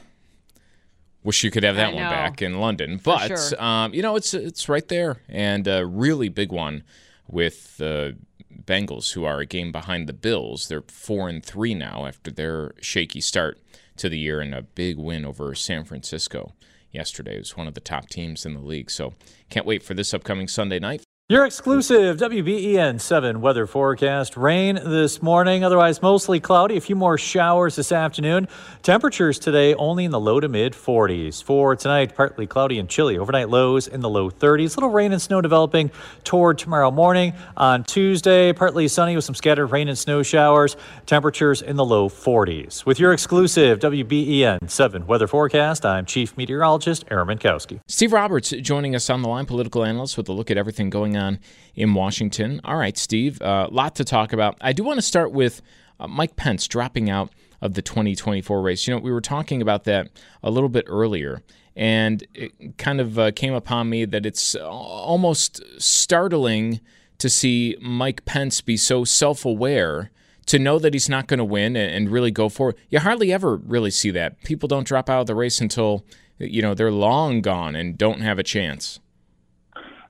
Wish 1.22 1.42
you 1.42 1.50
could 1.50 1.64
have 1.64 1.74
that 1.74 1.92
one 1.92 2.04
back 2.04 2.40
in 2.40 2.60
London, 2.60 3.00
but 3.02 3.26
sure. 3.26 3.60
um, 3.62 3.92
you 3.92 4.00
know 4.00 4.14
it's 4.14 4.32
it's 4.32 4.68
right 4.68 4.86
there, 4.86 5.22
and 5.28 5.66
a 5.66 5.84
really 5.84 6.28
big 6.28 6.52
one 6.52 6.84
with 7.26 7.76
the 7.78 8.16
Bengals, 8.64 9.12
who 9.12 9.24
are 9.24 9.40
a 9.40 9.46
game 9.46 9.72
behind 9.72 10.08
the 10.08 10.12
Bills. 10.12 10.68
They're 10.68 10.82
four 10.82 11.28
and 11.28 11.44
three 11.44 11.74
now 11.74 12.06
after 12.06 12.30
their 12.30 12.74
shaky 12.80 13.20
start 13.20 13.58
to 13.96 14.08
the 14.08 14.18
year 14.18 14.40
and 14.40 14.54
a 14.54 14.62
big 14.62 14.98
win 14.98 15.24
over 15.24 15.52
San 15.54 15.84
Francisco 15.84 16.52
yesterday. 16.96 17.36
It 17.36 17.40
was 17.40 17.56
one 17.56 17.68
of 17.68 17.74
the 17.74 17.80
top 17.80 18.08
teams 18.08 18.44
in 18.44 18.54
the 18.54 18.60
league. 18.60 18.90
So 18.90 19.14
can't 19.48 19.66
wait 19.66 19.84
for 19.84 19.94
this 19.94 20.12
upcoming 20.12 20.48
Sunday 20.48 20.80
night. 20.80 21.05
Your 21.28 21.44
exclusive 21.44 22.18
WBEN 22.18 23.00
7 23.00 23.40
weather 23.40 23.66
forecast. 23.66 24.36
Rain 24.36 24.76
this 24.76 25.20
morning, 25.20 25.64
otherwise 25.64 26.00
mostly 26.00 26.38
cloudy. 26.38 26.76
A 26.76 26.80
few 26.80 26.94
more 26.94 27.18
showers 27.18 27.74
this 27.74 27.90
afternoon. 27.90 28.46
Temperatures 28.84 29.40
today 29.40 29.74
only 29.74 30.04
in 30.04 30.12
the 30.12 30.20
low 30.20 30.38
to 30.38 30.48
mid 30.48 30.72
40s. 30.74 31.42
For 31.42 31.74
tonight, 31.74 32.14
partly 32.14 32.46
cloudy 32.46 32.78
and 32.78 32.88
chilly. 32.88 33.18
Overnight 33.18 33.48
lows 33.48 33.88
in 33.88 34.02
the 34.02 34.08
low 34.08 34.30
30s. 34.30 34.76
Little 34.76 34.90
rain 34.90 35.10
and 35.10 35.20
snow 35.20 35.40
developing 35.40 35.90
toward 36.22 36.58
tomorrow 36.58 36.92
morning. 36.92 37.32
On 37.56 37.82
Tuesday, 37.82 38.52
partly 38.52 38.86
sunny 38.86 39.16
with 39.16 39.24
some 39.24 39.34
scattered 39.34 39.66
rain 39.66 39.88
and 39.88 39.98
snow 39.98 40.22
showers. 40.22 40.76
Temperatures 41.06 41.60
in 41.60 41.74
the 41.74 41.84
low 41.84 42.08
40s. 42.08 42.86
With 42.86 43.00
your 43.00 43.12
exclusive 43.12 43.80
WBEN 43.80 44.70
7 44.70 45.08
weather 45.08 45.26
forecast, 45.26 45.84
I'm 45.84 46.06
Chief 46.06 46.36
Meteorologist 46.36 47.04
Aaron 47.10 47.26
Mentkowski. 47.26 47.80
Steve 47.88 48.12
Roberts 48.12 48.50
joining 48.50 48.94
us 48.94 49.10
on 49.10 49.22
the 49.22 49.28
line, 49.28 49.46
political 49.46 49.84
analyst 49.84 50.16
with 50.16 50.28
a 50.28 50.32
look 50.32 50.52
at 50.52 50.56
everything 50.56 50.88
going 50.88 51.15
on 51.16 51.38
in 51.74 51.94
Washington. 51.94 52.60
All 52.64 52.76
right, 52.76 52.96
Steve, 52.96 53.40
a 53.40 53.48
uh, 53.48 53.68
lot 53.70 53.94
to 53.96 54.04
talk 54.04 54.32
about. 54.32 54.56
I 54.60 54.72
do 54.72 54.84
want 54.84 54.98
to 54.98 55.02
start 55.02 55.32
with 55.32 55.62
uh, 55.98 56.06
Mike 56.06 56.36
Pence 56.36 56.66
dropping 56.68 57.10
out 57.10 57.30
of 57.60 57.74
the 57.74 57.82
2024 57.82 58.60
race. 58.60 58.86
You 58.86 58.94
know, 58.94 59.00
we 59.00 59.12
were 59.12 59.20
talking 59.20 59.62
about 59.62 59.84
that 59.84 60.08
a 60.42 60.50
little 60.50 60.68
bit 60.68 60.84
earlier, 60.88 61.42
and 61.74 62.26
it 62.34 62.78
kind 62.78 63.00
of 63.00 63.18
uh, 63.18 63.30
came 63.32 63.54
upon 63.54 63.88
me 63.88 64.04
that 64.04 64.26
it's 64.26 64.54
almost 64.54 65.62
startling 65.80 66.80
to 67.18 67.28
see 67.28 67.76
Mike 67.80 68.24
Pence 68.24 68.60
be 68.60 68.76
so 68.76 69.04
self 69.04 69.44
aware 69.44 70.10
to 70.46 70.58
know 70.58 70.78
that 70.78 70.94
he's 70.94 71.08
not 71.08 71.26
going 71.26 71.38
to 71.38 71.44
win 71.44 71.76
and 71.76 72.08
really 72.08 72.30
go 72.30 72.48
for 72.48 72.70
it. 72.70 72.78
You 72.88 73.00
hardly 73.00 73.32
ever 73.32 73.56
really 73.56 73.90
see 73.90 74.10
that. 74.12 74.40
People 74.44 74.68
don't 74.68 74.86
drop 74.86 75.10
out 75.10 75.22
of 75.22 75.26
the 75.26 75.34
race 75.34 75.60
until 75.60 76.04
you 76.38 76.62
know 76.62 76.74
they're 76.74 76.92
long 76.92 77.40
gone 77.40 77.74
and 77.74 77.98
don't 77.98 78.20
have 78.20 78.38
a 78.38 78.44
chance. 78.44 79.00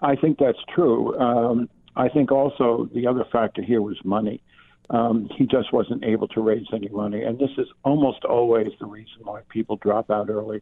I 0.07 0.15
think 0.15 0.39
that's 0.39 0.59
true. 0.73 1.19
Um, 1.19 1.69
I 1.97 2.09
think 2.09 2.31
also 2.31 2.89
the 2.95 3.09
other 3.09 3.25
factor 3.33 3.61
here 3.61 3.83
was 3.83 3.99
money. 4.05 4.41
Um, 4.91 5.29
he 5.37 5.47
just 5.47 5.73
wasn't 5.73 6.05
able 6.05 6.29
to 6.29 6.41
raise 6.41 6.67
any 6.73 6.89
money, 6.89 7.25
and 7.25 7.37
this 7.37 7.51
is 7.59 7.67
almost 7.85 8.25
always 8.25 8.69
the 8.79 8.87
reason 8.87 9.23
why 9.25 9.41
people 9.49 9.77
drop 9.83 10.09
out 10.11 10.31
early. 10.31 10.61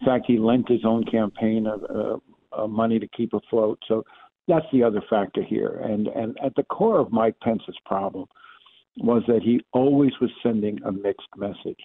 In 0.00 0.06
fact, 0.06 0.24
he 0.26 0.38
lent 0.38 0.70
his 0.70 0.86
own 0.86 1.04
campaign 1.04 1.66
uh, 1.66 2.16
uh, 2.50 2.66
money 2.66 2.98
to 2.98 3.06
keep 3.08 3.34
afloat. 3.34 3.78
So 3.86 4.04
that's 4.46 4.64
the 4.72 4.82
other 4.82 5.02
factor 5.10 5.42
here. 5.42 5.80
And 5.84 6.08
and 6.08 6.38
at 6.42 6.54
the 6.54 6.62
core 6.62 6.98
of 6.98 7.12
Mike 7.12 7.38
Pence's 7.42 7.76
problem 7.84 8.24
was 8.96 9.22
that 9.28 9.42
he 9.42 9.60
always 9.72 10.12
was 10.18 10.30
sending 10.42 10.82
a 10.82 10.92
mixed 10.92 11.28
message. 11.36 11.80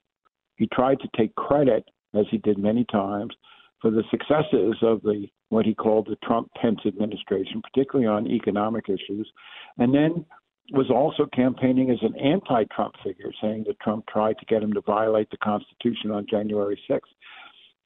He 0.55 0.67
tried 0.67 1.01
to 1.01 1.09
take 1.17 1.35
credit, 1.35 1.83
as 2.13 2.25
he 2.31 2.37
did 2.37 2.57
many 2.57 2.85
times, 2.85 3.35
for 3.81 3.91
the 3.91 4.03
successes 4.09 4.77
of 4.81 5.01
the 5.01 5.27
what 5.53 5.65
he 5.65 5.73
called 5.73 6.07
the 6.07 6.17
Trump 6.27 6.49
Pence 6.59 6.79
administration, 6.85 7.61
particularly 7.61 8.07
on 8.07 8.27
economic 8.27 8.85
issues, 8.89 9.29
and 9.77 9.93
then 9.93 10.25
was 10.71 10.89
also 10.89 11.27
campaigning 11.33 11.91
as 11.91 11.97
an 12.01 12.15
anti-Trump 12.17 12.95
figure, 13.03 13.31
saying 13.41 13.65
that 13.67 13.79
Trump 13.79 14.05
tried 14.07 14.37
to 14.39 14.45
get 14.45 14.63
him 14.63 14.73
to 14.73 14.81
violate 14.81 15.29
the 15.29 15.37
Constitution 15.37 16.09
on 16.11 16.25
January 16.29 16.79
6th. 16.89 16.99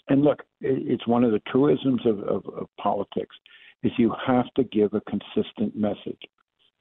And 0.10 0.22
look, 0.22 0.44
it's 0.62 1.08
one 1.08 1.24
of 1.24 1.32
the 1.32 1.42
truisms 1.52 2.02
of, 2.06 2.20
of, 2.20 2.46
of 2.48 2.68
politics 2.80 3.36
is 3.84 3.92
you 3.98 4.14
have 4.26 4.46
to 4.56 4.64
give 4.64 4.94
a 4.94 5.02
consistent 5.02 5.76
message. 5.76 6.22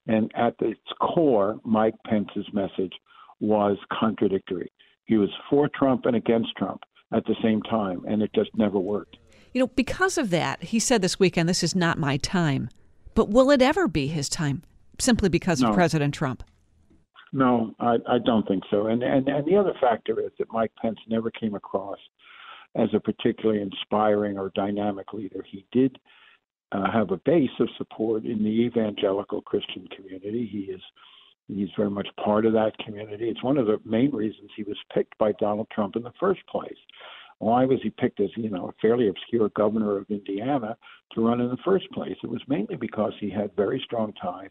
And 0.07 0.31
at 0.37 0.55
its 0.61 0.81
core, 1.01 1.59
Mike 1.65 1.97
Pence's 2.07 2.47
message 2.53 2.93
was 3.41 3.77
contradictory. 3.93 4.71
He 5.07 5.17
was 5.17 5.31
for 5.51 5.69
Trump 5.75 6.07
and 6.07 6.17
against 6.17 6.55
Trump 6.57 6.83
at 7.13 7.25
the 7.27 7.37
same 7.43 7.63
time, 7.63 8.05
and 8.07 8.23
it 8.23 8.31
just 8.35 8.51
never 8.57 8.79
worked. 8.79 9.17
You 9.57 9.61
know, 9.61 9.69
because 9.69 10.19
of 10.19 10.29
that, 10.29 10.65
he 10.65 10.79
said 10.79 11.01
this 11.01 11.19
weekend, 11.19 11.49
this 11.49 11.63
is 11.63 11.75
not 11.75 11.97
my 11.97 12.19
time. 12.19 12.69
But 13.15 13.31
will 13.31 13.51
it 13.51 13.63
ever 13.63 13.89
be 13.89 14.07
his 14.07 14.29
time 14.29 14.63
simply 14.99 15.31
because 15.31 15.63
no. 15.63 15.71
of 15.71 15.75
President 15.75 16.13
Trump? 16.13 16.43
No, 17.33 17.75
I, 17.81 17.95
I 18.07 18.19
don't 18.23 18.47
think 18.47 18.65
so. 18.71 18.89
And, 18.89 19.03
and 19.03 19.27
and 19.27 19.47
the 19.47 19.57
other 19.57 19.73
factor 19.81 20.21
is 20.21 20.31
that 20.39 20.53
Mike 20.53 20.73
Pence 20.83 20.99
never 21.09 21.31
came 21.31 21.55
across 21.55 21.97
as 22.75 22.91
a 22.93 23.01
particularly 23.01 23.63
inspiring 23.63 24.37
or 24.37 24.53
dynamic 24.55 25.15
leader. 25.15 25.43
He 25.51 25.65
did 25.73 25.99
uh, 26.73 26.93
have 26.93 27.11
a 27.11 27.17
base 27.25 27.49
of 27.59 27.71
support 27.79 28.27
in 28.27 28.45
the 28.45 28.51
evangelical 28.51 29.41
Christian 29.41 29.89
community. 29.97 30.47
He 30.53 30.71
is 30.71 30.83
he's 31.49 31.71
very 31.79 31.89
much 31.89 32.09
part 32.23 32.45
of 32.45 32.53
that 32.53 32.77
community. 32.85 33.31
It's 33.31 33.43
one 33.43 33.57
of 33.57 33.65
the 33.65 33.81
main 33.87 34.11
reasons 34.11 34.51
he 34.55 34.65
was 34.65 34.77
picked 34.93 35.17
by 35.17 35.33
Donald 35.41 35.69
Trump 35.75 35.97
in 35.97 36.03
the 36.03 36.13
first 36.21 36.47
place. 36.47 36.77
Why 37.39 37.65
was 37.65 37.81
he 37.83 37.91
picked 37.91 38.21
as 38.21 38.31
you 38.37 38.49
know 38.51 38.69
a 38.69 38.81
fairly 38.81 39.09
obscure 39.09 39.51
governor 39.51 39.99
of 39.99 40.11
Indiana 40.11 40.77
to 41.13 41.27
run 41.27 41.41
in 41.41 41.49
the 41.49 41.59
first 41.65 41.91
place? 41.93 42.17
It 42.23 42.31
was 42.31 42.43
mainly 42.49 42.77
because 42.77 43.13
he 43.21 43.31
had 43.31 43.55
very 43.57 43.81
strong 43.85 44.13
ties 44.15 44.51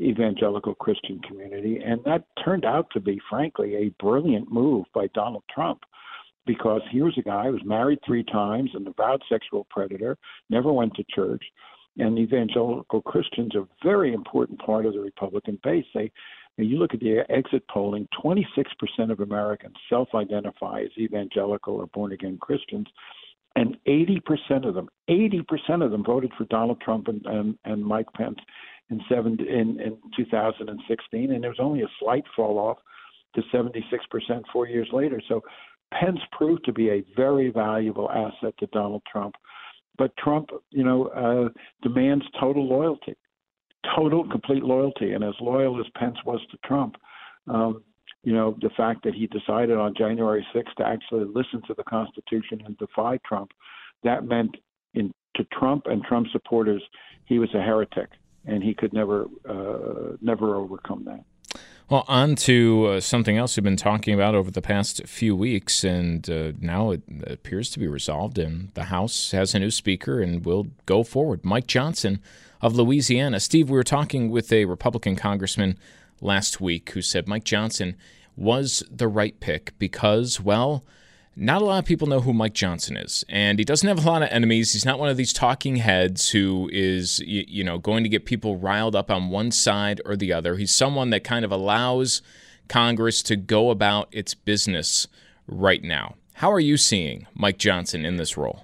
evangelical 0.00 0.74
Christian 0.74 1.20
community, 1.20 1.80
and 1.84 2.02
that 2.04 2.24
turned 2.44 2.64
out 2.64 2.86
to 2.92 3.00
be, 3.00 3.20
frankly, 3.30 3.76
a 3.76 4.02
brilliant 4.02 4.50
move 4.50 4.86
by 4.92 5.06
Donald 5.14 5.44
Trump 5.52 5.80
because 6.46 6.82
here's 6.90 7.16
a 7.18 7.22
guy 7.22 7.46
who 7.46 7.52
was 7.52 7.64
married 7.64 7.98
three 8.04 8.24
times, 8.24 8.70
an 8.74 8.86
avowed 8.86 9.22
sexual 9.28 9.66
predator, 9.70 10.18
never 10.50 10.72
went 10.72 10.94
to 10.94 11.04
church. 11.14 11.42
And 11.96 12.18
evangelical 12.18 13.02
Christians 13.02 13.54
are 13.54 13.62
a 13.62 13.68
very 13.84 14.12
important 14.12 14.58
part 14.58 14.84
of 14.84 14.94
the 14.94 15.00
Republican 15.00 15.58
base. 15.62 15.86
They, 15.94 16.10
you 16.58 16.78
look 16.78 16.94
at 16.94 17.00
the 17.00 17.24
exit 17.30 17.66
polling, 17.68 18.08
26% 18.22 18.44
of 19.10 19.20
Americans 19.20 19.74
self 19.88 20.08
identify 20.14 20.80
as 20.82 20.90
evangelical 20.98 21.74
or 21.74 21.86
born 21.88 22.12
again 22.12 22.38
Christians, 22.40 22.86
and 23.56 23.76
80% 23.86 24.66
of 24.66 24.74
them, 24.74 24.88
80% 25.08 25.84
of 25.84 25.90
them 25.90 26.04
voted 26.04 26.32
for 26.36 26.44
Donald 26.44 26.80
Trump 26.80 27.08
and, 27.08 27.24
and, 27.26 27.58
and 27.64 27.84
Mike 27.84 28.12
Pence 28.16 28.38
in, 28.90 29.00
seven, 29.08 29.38
in, 29.40 29.80
in 29.80 29.96
2016. 30.16 31.32
And 31.32 31.42
there 31.42 31.50
was 31.50 31.60
only 31.60 31.82
a 31.82 31.88
slight 32.00 32.24
fall 32.34 32.58
off 32.58 32.78
to 33.36 33.42
76% 33.52 33.82
four 34.52 34.66
years 34.66 34.88
later. 34.92 35.20
So 35.28 35.40
Pence 35.92 36.18
proved 36.32 36.64
to 36.64 36.72
be 36.72 36.90
a 36.90 37.04
very 37.16 37.50
valuable 37.50 38.10
asset 38.10 38.54
to 38.58 38.66
Donald 38.68 39.02
Trump. 39.10 39.34
But 39.96 40.16
Trump, 40.16 40.50
you 40.70 40.82
know, 40.82 41.06
uh, 41.06 41.48
demands 41.82 42.24
total 42.40 42.68
loyalty, 42.68 43.14
total, 43.96 44.28
complete 44.28 44.62
loyalty. 44.62 45.12
And 45.12 45.24
as 45.24 45.34
loyal 45.40 45.80
as 45.80 45.86
Pence 45.96 46.16
was 46.24 46.40
to 46.50 46.58
Trump, 46.64 46.96
um, 47.48 47.82
you 48.22 48.32
know, 48.32 48.56
the 48.62 48.70
fact 48.70 49.04
that 49.04 49.14
he 49.14 49.26
decided 49.26 49.76
on 49.76 49.94
January 49.96 50.46
6th 50.54 50.74
to 50.78 50.86
actually 50.86 51.26
listen 51.26 51.60
to 51.66 51.74
the 51.74 51.84
Constitution 51.84 52.62
and 52.64 52.76
defy 52.78 53.18
Trump, 53.26 53.50
that 54.02 54.24
meant 54.24 54.56
in, 54.94 55.12
to 55.36 55.44
Trump 55.52 55.86
and 55.86 56.02
Trump 56.02 56.28
supporters, 56.32 56.82
he 57.26 57.38
was 57.38 57.50
a 57.54 57.60
heretic, 57.60 58.08
and 58.46 58.62
he 58.62 58.74
could 58.74 58.92
never, 58.92 59.26
uh, 59.48 60.16
never 60.22 60.56
overcome 60.56 61.04
that. 61.04 61.24
Well, 61.90 62.06
on 62.08 62.34
to 62.36 62.86
uh, 62.86 63.00
something 63.00 63.36
else 63.36 63.56
we've 63.56 63.64
been 63.64 63.76
talking 63.76 64.14
about 64.14 64.34
over 64.34 64.50
the 64.50 64.62
past 64.62 65.06
few 65.06 65.36
weeks, 65.36 65.84
and 65.84 66.28
uh, 66.30 66.52
now 66.58 66.92
it 66.92 67.02
appears 67.26 67.68
to 67.70 67.78
be 67.78 67.86
resolved. 67.86 68.38
And 68.38 68.72
the 68.72 68.84
House 68.84 69.32
has 69.32 69.54
a 69.54 69.58
new 69.58 69.70
speaker 69.70 70.22
and 70.22 70.46
will 70.46 70.68
go 70.86 71.02
forward. 71.02 71.44
Mike 71.44 71.66
Johnson 71.66 72.20
of 72.64 72.74
Louisiana. 72.74 73.40
Steve, 73.40 73.68
we 73.68 73.76
were 73.76 73.84
talking 73.84 74.30
with 74.30 74.50
a 74.50 74.64
Republican 74.64 75.16
congressman 75.16 75.76
last 76.22 76.62
week 76.62 76.88
who 76.92 77.02
said 77.02 77.28
Mike 77.28 77.44
Johnson 77.44 77.94
was 78.36 78.82
the 78.90 79.06
right 79.06 79.38
pick 79.38 79.78
because, 79.78 80.40
well, 80.40 80.82
not 81.36 81.60
a 81.60 81.64
lot 81.66 81.80
of 81.80 81.84
people 81.84 82.06
know 82.06 82.20
who 82.20 82.32
Mike 82.32 82.54
Johnson 82.54 82.96
is, 82.96 83.22
and 83.28 83.58
he 83.58 83.66
doesn't 83.66 83.86
have 83.86 84.02
a 84.02 84.08
lot 84.08 84.22
of 84.22 84.30
enemies. 84.30 84.72
He's 84.72 84.86
not 84.86 84.98
one 84.98 85.10
of 85.10 85.18
these 85.18 85.34
talking 85.34 85.76
heads 85.76 86.30
who 86.30 86.70
is, 86.72 87.20
you 87.26 87.62
know, 87.62 87.76
going 87.76 88.02
to 88.02 88.08
get 88.08 88.24
people 88.24 88.56
riled 88.56 88.96
up 88.96 89.10
on 89.10 89.28
one 89.28 89.50
side 89.50 90.00
or 90.06 90.16
the 90.16 90.32
other. 90.32 90.56
He's 90.56 90.74
someone 90.74 91.10
that 91.10 91.22
kind 91.22 91.44
of 91.44 91.52
allows 91.52 92.22
Congress 92.68 93.22
to 93.24 93.36
go 93.36 93.68
about 93.68 94.08
its 94.10 94.32
business 94.32 95.06
right 95.46 95.82
now. 95.82 96.14
How 96.32 96.50
are 96.50 96.60
you 96.60 96.78
seeing 96.78 97.26
Mike 97.34 97.58
Johnson 97.58 98.06
in 98.06 98.16
this 98.16 98.38
role? 98.38 98.63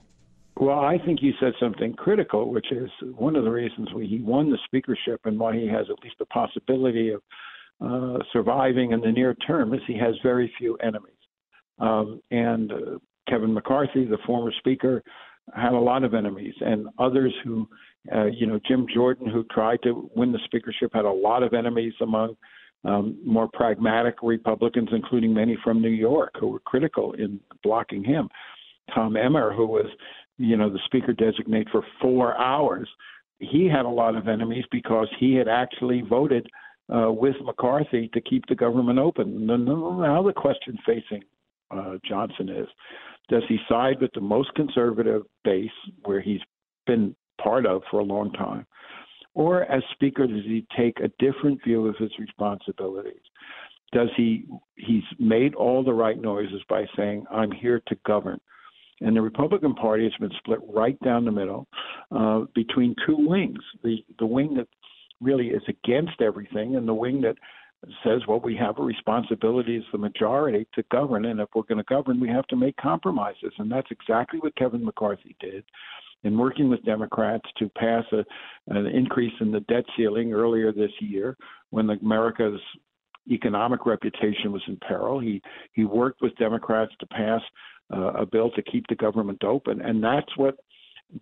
Well, 0.60 0.80
I 0.80 0.98
think 1.06 1.22
you 1.22 1.32
said 1.40 1.54
something 1.58 1.94
critical, 1.94 2.52
which 2.52 2.70
is 2.70 2.90
one 3.16 3.34
of 3.34 3.44
the 3.44 3.50
reasons 3.50 3.88
why 3.94 4.04
he 4.04 4.20
won 4.20 4.50
the 4.50 4.58
speakership 4.66 5.22
and 5.24 5.38
why 5.38 5.56
he 5.56 5.66
has 5.66 5.86
at 5.88 6.04
least 6.04 6.16
a 6.20 6.26
possibility 6.26 7.12
of 7.12 7.22
uh, 7.80 8.18
surviving 8.30 8.92
in 8.92 9.00
the 9.00 9.10
near 9.10 9.32
term 9.46 9.72
is 9.72 9.80
he 9.86 9.96
has 9.96 10.14
very 10.22 10.52
few 10.58 10.76
enemies. 10.76 11.14
Um, 11.78 12.20
and 12.30 12.72
uh, 12.72 12.76
Kevin 13.26 13.54
McCarthy, 13.54 14.04
the 14.04 14.18
former 14.26 14.52
speaker, 14.58 15.02
had 15.54 15.72
a 15.72 15.78
lot 15.78 16.04
of 16.04 16.12
enemies, 16.12 16.54
and 16.60 16.88
others 16.98 17.34
who, 17.42 17.66
uh, 18.14 18.26
you 18.26 18.46
know, 18.46 18.60
Jim 18.68 18.86
Jordan, 18.92 19.30
who 19.30 19.44
tried 19.44 19.78
to 19.84 20.10
win 20.14 20.30
the 20.30 20.38
speakership, 20.44 20.90
had 20.92 21.06
a 21.06 21.10
lot 21.10 21.42
of 21.42 21.54
enemies 21.54 21.94
among 22.02 22.36
um, 22.84 23.18
more 23.24 23.48
pragmatic 23.54 24.16
Republicans, 24.22 24.90
including 24.92 25.32
many 25.32 25.56
from 25.64 25.80
New 25.80 25.88
York, 25.88 26.34
who 26.38 26.48
were 26.48 26.60
critical 26.60 27.14
in 27.14 27.40
blocking 27.62 28.04
him. 28.04 28.28
Tom 28.94 29.16
Emmer, 29.16 29.52
who 29.54 29.66
was, 29.66 29.86
you 30.40 30.56
know, 30.56 30.70
the 30.70 30.80
speaker 30.86 31.12
designate 31.12 31.68
for 31.70 31.84
four 32.00 32.36
hours, 32.38 32.88
he 33.38 33.68
had 33.68 33.84
a 33.84 33.88
lot 33.88 34.16
of 34.16 34.26
enemies 34.26 34.64
because 34.72 35.08
he 35.18 35.34
had 35.34 35.48
actually 35.48 36.00
voted 36.00 36.46
uh, 36.94 37.12
with 37.12 37.36
McCarthy 37.44 38.08
to 38.14 38.20
keep 38.22 38.44
the 38.46 38.54
government 38.54 38.98
open. 38.98 39.46
Now 39.46 40.22
the 40.22 40.32
question 40.34 40.78
facing 40.86 41.22
uh, 41.70 41.96
Johnson 42.08 42.48
is. 42.48 42.66
Does 43.28 43.42
he 43.48 43.58
side 43.68 44.00
with 44.00 44.10
the 44.14 44.20
most 44.20 44.52
conservative 44.54 45.22
base, 45.44 45.70
where 46.04 46.20
he's 46.20 46.40
been 46.86 47.14
part 47.40 47.66
of 47.66 47.82
for 47.90 48.00
a 48.00 48.04
long 48.04 48.32
time? 48.32 48.66
Or 49.34 49.62
as 49.70 49.82
Speaker, 49.92 50.26
does 50.26 50.44
he 50.44 50.66
take 50.76 50.98
a 51.00 51.12
different 51.24 51.62
view 51.62 51.86
of 51.86 51.96
his 51.96 52.10
responsibilities? 52.18 53.22
Does 53.92 54.08
he 54.16 54.46
he's 54.76 55.04
made 55.18 55.54
all 55.54 55.84
the 55.84 55.92
right 55.92 56.20
noises 56.20 56.62
by 56.68 56.86
saying, 56.96 57.24
I'm 57.30 57.52
here 57.52 57.82
to 57.88 57.96
govern. 58.06 58.40
And 59.00 59.16
the 59.16 59.22
Republican 59.22 59.74
Party 59.74 60.04
has 60.04 60.12
been 60.20 60.36
split 60.38 60.60
right 60.68 60.98
down 61.00 61.24
the 61.24 61.32
middle 61.32 61.66
uh, 62.10 62.40
between 62.54 62.94
two 63.06 63.16
wings. 63.18 63.58
The 63.82 63.96
the 64.18 64.26
wing 64.26 64.54
that 64.54 64.68
really 65.20 65.48
is 65.48 65.62
against 65.68 66.20
everything 66.20 66.76
and 66.76 66.86
the 66.86 66.94
wing 66.94 67.20
that 67.22 67.36
says, 68.04 68.20
well, 68.28 68.40
we 68.40 68.56
have 68.56 68.78
a 68.78 68.82
responsibility 68.82 69.76
as 69.76 69.82
the 69.90 69.98
majority 69.98 70.66
to 70.74 70.84
govern, 70.90 71.24
and 71.24 71.40
if 71.40 71.48
we're 71.54 71.62
going 71.62 71.78
to 71.78 71.84
govern, 71.84 72.20
we 72.20 72.28
have 72.28 72.46
to 72.48 72.56
make 72.56 72.76
compromises. 72.76 73.52
And 73.58 73.72
that's 73.72 73.90
exactly 73.90 74.38
what 74.38 74.56
Kevin 74.56 74.84
McCarthy 74.84 75.34
did 75.40 75.64
in 76.22 76.36
working 76.36 76.68
with 76.68 76.84
Democrats 76.84 77.48
to 77.58 77.70
pass 77.70 78.04
a, 78.12 78.24
an 78.68 78.86
increase 78.86 79.32
in 79.40 79.50
the 79.50 79.60
debt 79.60 79.84
ceiling 79.96 80.32
earlier 80.34 80.72
this 80.72 80.90
year 81.00 81.36
when 81.70 81.88
America's 81.88 82.60
economic 83.28 83.86
reputation 83.86 84.52
was 84.52 84.62
in 84.68 84.76
peril. 84.86 85.18
He 85.18 85.42
he 85.72 85.84
worked 85.84 86.22
with 86.22 86.34
Democrats 86.36 86.92
to 87.00 87.06
pass 87.06 87.40
uh, 87.92 88.12
a 88.12 88.26
bill 88.26 88.50
to 88.52 88.62
keep 88.62 88.86
the 88.88 88.94
government 88.94 89.44
open, 89.44 89.80
and 89.80 90.02
that's 90.02 90.36
what 90.36 90.56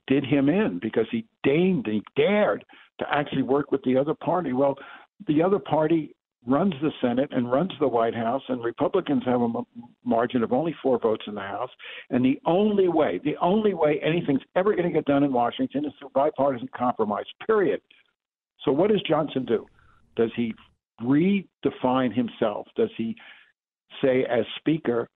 did 0.07 0.25
him 0.25 0.49
in 0.49 0.79
because 0.81 1.07
he 1.11 1.25
deigned, 1.43 1.87
he 1.87 2.03
dared 2.17 2.65
to 2.99 3.07
actually 3.11 3.43
work 3.43 3.73
with 3.73 3.83
the 3.85 3.97
other 3.97 4.15
party. 4.15 4.53
Well, 4.53 4.75
the 5.27 5.43
other 5.43 5.59
party 5.59 6.15
runs 6.47 6.75
the 6.81 6.91
Senate 7.01 7.29
and 7.33 7.51
runs 7.51 7.73
the 7.79 7.89
White 7.89 8.15
House, 8.15 8.43
and 8.49 8.63
Republicans 8.63 9.23
have 9.27 9.41
a 9.41 9.63
margin 10.05 10.43
of 10.43 10.53
only 10.53 10.75
four 10.83 10.99
votes 10.99 11.25
in 11.27 11.35
the 11.35 11.41
House. 11.41 11.71
And 12.11 12.25
the 12.25 12.41
only 12.47 12.89
way, 12.89 13.21
the 13.25 13.37
only 13.41 13.75
way 13.75 14.01
anything's 14.03 14.43
ever 14.57 14.73
going 14.73 14.89
to 14.89 14.93
get 14.93 15.05
done 15.05 15.25
in 15.25 15.33
Washington 15.33 15.85
is 15.85 15.93
through 15.99 16.11
bipartisan 16.15 16.69
compromise, 16.77 17.27
period. 17.47 17.81
So, 18.65 18.73
what 18.73 18.91
does 18.91 19.03
Johnson 19.03 19.45
do? 19.45 19.67
Does 20.17 20.31
he 20.37 20.55
redefine 21.03 22.15
himself? 22.15 22.67
Does 22.77 22.91
he 22.97 23.17
say, 24.03 24.25
as 24.25 24.45
Speaker, 24.57 25.09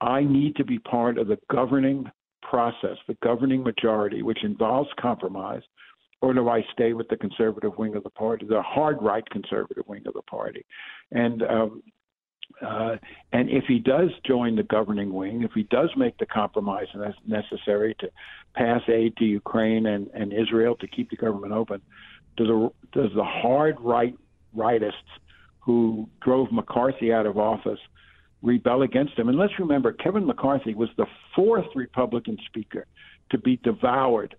I 0.00 0.22
need 0.22 0.56
to 0.56 0.64
be 0.64 0.78
part 0.78 1.18
of 1.18 1.28
the 1.28 1.38
governing 1.50 2.10
process, 2.42 2.96
the 3.08 3.16
governing 3.22 3.62
majority, 3.62 4.22
which 4.22 4.44
involves 4.44 4.90
compromise? 5.00 5.62
or 6.24 6.32
do 6.32 6.48
I 6.48 6.64
stay 6.72 6.94
with 6.94 7.08
the 7.08 7.16
conservative 7.16 7.76
wing 7.76 7.96
of 7.96 8.02
the 8.02 8.10
party, 8.10 8.46
the 8.46 8.62
hard 8.62 8.96
right 9.02 9.28
conservative 9.28 9.84
wing 9.86 10.04
of 10.06 10.14
the 10.14 10.22
party? 10.22 10.64
And 11.12 11.42
um, 11.42 11.82
uh, 12.64 12.96
and 13.32 13.50
if 13.50 13.64
he 13.66 13.78
does 13.78 14.10
join 14.26 14.56
the 14.56 14.62
governing 14.62 15.12
wing, 15.12 15.42
if 15.42 15.52
he 15.52 15.64
does 15.64 15.90
make 15.96 16.16
the 16.18 16.26
compromise 16.26 16.86
necessary 17.26 17.94
to 18.00 18.08
pass 18.54 18.80
aid 18.88 19.16
to 19.16 19.24
Ukraine 19.24 19.86
and, 19.86 20.08
and 20.14 20.32
Israel 20.32 20.76
to 20.76 20.86
keep 20.86 21.10
the 21.10 21.16
government 21.16 21.52
open, 21.52 21.80
does 22.36 22.46
the, 22.46 22.70
does 22.92 23.10
the 23.16 23.24
hard 23.24 23.76
right 23.80 24.16
rightists 24.56 24.92
who 25.60 26.08
drove 26.22 26.52
McCarthy 26.52 27.12
out 27.12 27.26
of 27.26 27.38
office 27.38 27.80
rebel 28.42 28.82
against 28.82 29.18
him? 29.18 29.28
And 29.28 29.38
let's 29.38 29.58
remember, 29.58 29.92
Kevin 29.92 30.26
McCarthy 30.26 30.74
was 30.74 30.90
the 30.96 31.06
fourth 31.34 31.66
Republican 31.74 32.38
speaker 32.46 32.86
to 33.30 33.38
be 33.38 33.56
devoured 33.56 34.36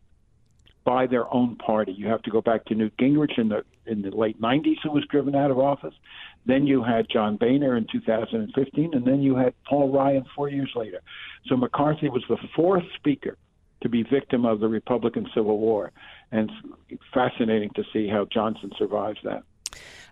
by 0.85 1.07
their 1.07 1.31
own 1.33 1.55
party. 1.55 1.91
You 1.91 2.07
have 2.07 2.21
to 2.21 2.31
go 2.31 2.41
back 2.41 2.63
to 2.65 2.75
Newt 2.75 2.95
Gingrich 2.97 3.37
in 3.37 3.49
the 3.49 3.63
in 3.87 4.01
the 4.01 4.11
late 4.11 4.39
90s, 4.39 4.77
who 4.83 4.91
was 4.91 5.03
driven 5.09 5.35
out 5.35 5.51
of 5.51 5.59
office. 5.59 5.93
Then 6.45 6.65
you 6.65 6.83
had 6.83 7.07
John 7.11 7.37
Boehner 7.37 7.75
in 7.75 7.87
2015, 7.91 8.93
and 8.93 9.05
then 9.05 9.21
you 9.21 9.35
had 9.35 9.53
Paul 9.67 9.91
Ryan 9.91 10.25
four 10.35 10.49
years 10.49 10.71
later. 10.75 11.01
So 11.47 11.57
McCarthy 11.57 12.09
was 12.09 12.23
the 12.29 12.37
fourth 12.55 12.83
speaker 12.95 13.37
to 13.81 13.89
be 13.89 14.03
victim 14.03 14.45
of 14.45 14.59
the 14.59 14.67
Republican 14.67 15.27
Civil 15.35 15.59
War, 15.59 15.91
and 16.31 16.51
it's 16.89 17.03
fascinating 17.13 17.71
to 17.75 17.83
see 17.91 18.07
how 18.07 18.25
Johnson 18.31 18.71
survives 18.77 19.19
that. 19.23 19.43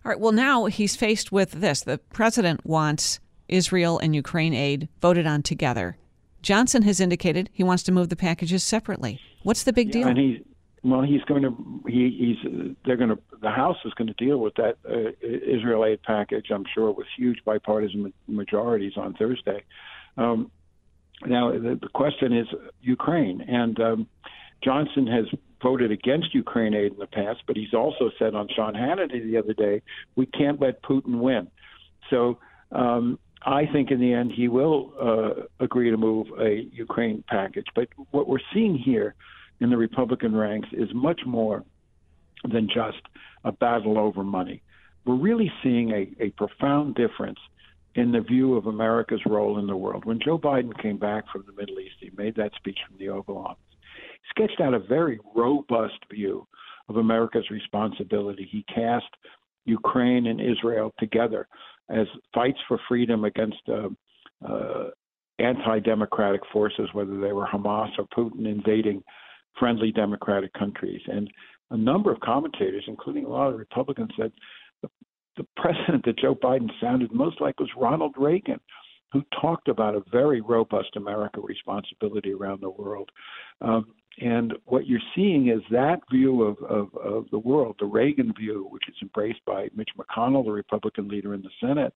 All 0.05 0.09
right. 0.09 0.19
Well, 0.19 0.31
now 0.31 0.65
he's 0.65 0.95
faced 0.95 1.31
with 1.31 1.51
this: 1.51 1.81
the 1.81 1.97
president 1.97 2.65
wants 2.65 3.19
Israel 3.47 3.99
and 3.99 4.15
Ukraine 4.15 4.53
aid 4.53 4.89
voted 5.01 5.25
on 5.27 5.43
together. 5.43 5.97
Johnson 6.41 6.83
has 6.83 6.99
indicated 6.99 7.49
he 7.53 7.63
wants 7.63 7.83
to 7.83 7.91
move 7.91 8.09
the 8.09 8.15
packages 8.15 8.63
separately. 8.63 9.19
What's 9.43 9.63
the 9.63 9.71
big 9.71 9.91
deal? 9.91 10.07
And 10.07 10.17
he, 10.17 10.43
well, 10.83 11.01
he's 11.01 11.23
going 11.23 11.43
to 11.43 11.83
he, 11.87 12.35
he's 12.43 12.73
they're 12.85 12.97
going 12.97 13.09
to 13.09 13.19
the 13.41 13.49
House 13.49 13.77
is 13.85 13.93
going 13.93 14.07
to 14.07 14.13
deal 14.13 14.39
with 14.39 14.55
that 14.55 14.77
uh, 14.89 15.11
Israel 15.21 15.85
aid 15.85 16.03
package. 16.03 16.47
I'm 16.51 16.65
sure 16.73 16.91
with 16.91 17.07
huge 17.17 17.39
bipartisan 17.45 18.13
majorities 18.27 18.93
on 18.97 19.13
Thursday. 19.13 19.63
Um, 20.17 20.51
now 21.25 21.51
the, 21.51 21.79
the 21.81 21.89
question 21.93 22.33
is 22.33 22.47
Ukraine, 22.81 23.41
and 23.47 23.79
um, 23.79 24.07
Johnson 24.61 25.07
has 25.07 25.25
voted 25.63 25.91
against 25.91 26.35
Ukraine 26.35 26.73
aid 26.73 26.91
in 26.93 26.99
the 26.99 27.07
past, 27.07 27.39
but 27.47 27.55
he's 27.55 27.73
also 27.73 28.11
said 28.19 28.35
on 28.35 28.47
Sean 28.55 28.73
Hannity 28.73 29.23
the 29.23 29.37
other 29.37 29.53
day, 29.53 29.81
we 30.15 30.25
can't 30.25 30.61
let 30.61 30.83
Putin 30.83 31.19
win. 31.19 31.47
So 32.09 32.37
um, 32.71 33.17
I 33.45 33.65
think 33.65 33.89
in 33.89 33.99
the 33.99 34.13
end 34.13 34.31
he 34.31 34.47
will 34.47 34.93
uh, 35.01 35.63
agree 35.63 35.89
to 35.89 35.97
move 35.97 36.27
a 36.39 36.67
Ukraine 36.71 37.23
package. 37.27 37.65
But 37.73 37.87
what 38.11 38.27
we're 38.27 38.47
seeing 38.53 38.77
here 38.77 39.15
in 39.59 39.69
the 39.69 39.77
Republican 39.77 40.35
ranks 40.35 40.69
is 40.73 40.89
much 40.93 41.21
more 41.25 41.63
than 42.51 42.67
just 42.67 43.01
a 43.43 43.51
battle 43.51 43.97
over 43.97 44.23
money. 44.23 44.61
We're 45.05 45.15
really 45.15 45.51
seeing 45.61 45.91
a, 45.91 46.23
a 46.25 46.29
profound 46.31 46.95
difference 46.95 47.39
in 47.95 48.11
the 48.11 48.21
view 48.21 48.55
of 48.55 48.65
America's 48.65 49.21
role 49.25 49.59
in 49.59 49.67
the 49.67 49.75
world. 49.75 50.05
When 50.05 50.19
Joe 50.19 50.39
Biden 50.39 50.75
came 50.81 50.97
back 50.97 51.25
from 51.31 51.43
the 51.45 51.53
Middle 51.53 51.79
East, 51.79 51.95
he 51.99 52.09
made 52.17 52.35
that 52.35 52.53
speech 52.55 52.79
from 52.87 52.97
the 52.97 53.09
Oval 53.09 53.37
Office. 53.37 53.72
He 54.23 54.41
sketched 54.41 54.61
out 54.61 54.73
a 54.73 54.79
very 54.79 55.19
robust 55.35 55.99
view 56.11 56.47
of 56.89 56.97
America's 56.97 57.49
responsibility. 57.49 58.47
He 58.49 58.65
cast 58.73 59.05
Ukraine 59.65 60.27
and 60.27 60.41
Israel 60.41 60.93
together 60.99 61.47
as 61.89 62.07
fights 62.33 62.59
for 62.67 62.79
freedom 62.87 63.25
against 63.25 63.61
uh, 63.69 63.89
uh, 64.47 64.89
anti 65.39 65.79
democratic 65.79 66.41
forces, 66.51 66.89
whether 66.93 67.19
they 67.19 67.33
were 67.33 67.47
Hamas 67.47 67.89
or 67.97 68.05
Putin 68.15 68.45
invading 68.45 69.03
friendly 69.59 69.91
democratic 69.91 70.53
countries. 70.53 71.01
And 71.07 71.29
a 71.71 71.77
number 71.77 72.11
of 72.11 72.19
commentators, 72.19 72.83
including 72.87 73.25
a 73.25 73.29
lot 73.29 73.49
of 73.49 73.57
Republicans, 73.57 74.11
said 74.19 74.31
the, 74.81 74.89
the 75.37 75.45
president 75.57 76.05
that 76.05 76.19
Joe 76.19 76.35
Biden 76.35 76.69
sounded 76.81 77.11
most 77.11 77.41
like 77.41 77.59
was 77.59 77.69
Ronald 77.77 78.15
Reagan, 78.17 78.59
who 79.11 79.23
talked 79.41 79.67
about 79.67 79.95
a 79.95 80.03
very 80.11 80.41
robust 80.41 80.95
America 80.95 81.39
responsibility 81.41 82.33
around 82.33 82.61
the 82.61 82.69
world. 82.69 83.09
Um, 83.61 83.93
and 84.19 84.53
what 84.65 84.85
you're 84.85 84.99
seeing 85.15 85.49
is 85.49 85.61
that 85.71 85.99
view 86.11 86.43
of, 86.43 86.57
of, 86.63 86.95
of 86.97 87.25
the 87.31 87.39
world, 87.39 87.75
the 87.79 87.85
Reagan 87.85 88.33
view, 88.37 88.67
which 88.69 88.87
is 88.87 88.95
embraced 89.01 89.43
by 89.45 89.69
Mitch 89.75 89.89
McConnell, 89.97 90.45
the 90.45 90.51
Republican 90.51 91.07
leader 91.07 91.33
in 91.33 91.41
the 91.41 91.49
Senate, 91.59 91.93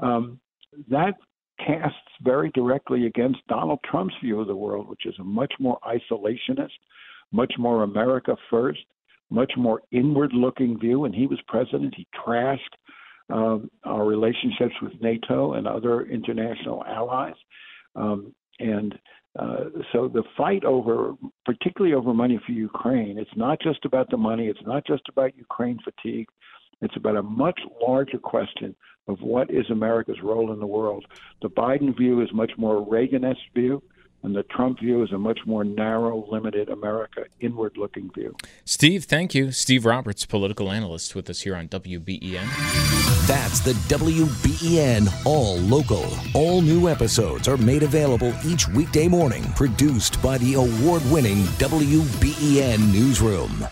um, 0.00 0.40
that 0.88 1.14
casts 1.64 1.96
very 2.22 2.50
directly 2.50 3.06
against 3.06 3.46
Donald 3.48 3.78
Trump's 3.88 4.14
view 4.22 4.40
of 4.40 4.48
the 4.48 4.56
world, 4.56 4.88
which 4.88 5.06
is 5.06 5.14
a 5.20 5.24
much 5.24 5.52
more 5.60 5.78
isolationist, 5.84 6.70
much 7.30 7.52
more 7.58 7.84
America 7.84 8.36
first, 8.50 8.80
much 9.30 9.52
more 9.56 9.82
inward 9.92 10.32
looking 10.32 10.78
view. 10.78 11.04
And 11.04 11.14
he 11.14 11.26
was 11.26 11.38
president, 11.46 11.94
he 11.94 12.06
trashed 12.26 12.58
um, 13.30 13.70
our 13.84 14.04
relationships 14.04 14.74
with 14.82 14.92
NATO 15.00 15.54
and 15.54 15.68
other 15.68 16.02
international 16.02 16.84
allies. 16.84 17.34
Um, 17.94 18.34
and 18.58 18.98
uh, 19.38 19.64
so 19.92 20.08
the 20.08 20.22
fight 20.36 20.64
over, 20.64 21.14
particularly 21.44 21.94
over 21.94 22.12
money 22.12 22.38
for 22.44 22.52
Ukraine, 22.52 23.18
it's 23.18 23.30
not 23.36 23.60
just 23.60 23.84
about 23.84 24.10
the 24.10 24.16
money, 24.16 24.48
it's 24.48 24.66
not 24.66 24.86
just 24.86 25.02
about 25.08 25.36
Ukraine 25.36 25.78
fatigue. 25.82 26.28
It's 26.82 26.96
about 26.96 27.16
a 27.16 27.22
much 27.22 27.58
larger 27.80 28.18
question 28.18 28.74
of 29.08 29.20
what 29.20 29.50
is 29.50 29.64
America's 29.70 30.20
role 30.22 30.52
in 30.52 30.58
the 30.58 30.66
world. 30.66 31.04
The 31.40 31.48
Biden 31.48 31.96
view 31.96 32.22
is 32.22 32.28
much 32.32 32.52
more 32.58 32.78
a 32.78 32.84
Reaganist 32.84 33.36
view, 33.54 33.82
and 34.22 34.34
the 34.34 34.42
Trump 34.44 34.80
view 34.80 35.02
is 35.02 35.12
a 35.12 35.18
much 35.18 35.40
more 35.46 35.64
narrow, 35.64 36.26
limited 36.30 36.68
America, 36.68 37.24
inward 37.40 37.76
looking 37.76 38.10
view. 38.12 38.34
Steve, 38.64 39.04
thank 39.04 39.34
you. 39.34 39.52
Steve 39.52 39.84
Roberts, 39.84 40.24
political 40.26 40.70
analyst, 40.70 41.14
with 41.14 41.28
us 41.28 41.40
here 41.42 41.56
on 41.56 41.68
WBEN. 41.68 42.46
That's 43.26 43.60
the 43.60 43.72
WBEN 43.94 45.08
All 45.26 45.58
Local. 45.58 46.06
All 46.34 46.60
new 46.60 46.88
episodes 46.88 47.48
are 47.48 47.56
made 47.56 47.82
available 47.82 48.32
each 48.44 48.68
weekday 48.68 49.08
morning, 49.08 49.44
produced 49.54 50.22
by 50.22 50.38
the 50.38 50.54
award 50.54 51.02
winning 51.10 51.42
WBEN 51.58 52.92
Newsroom. 52.92 53.66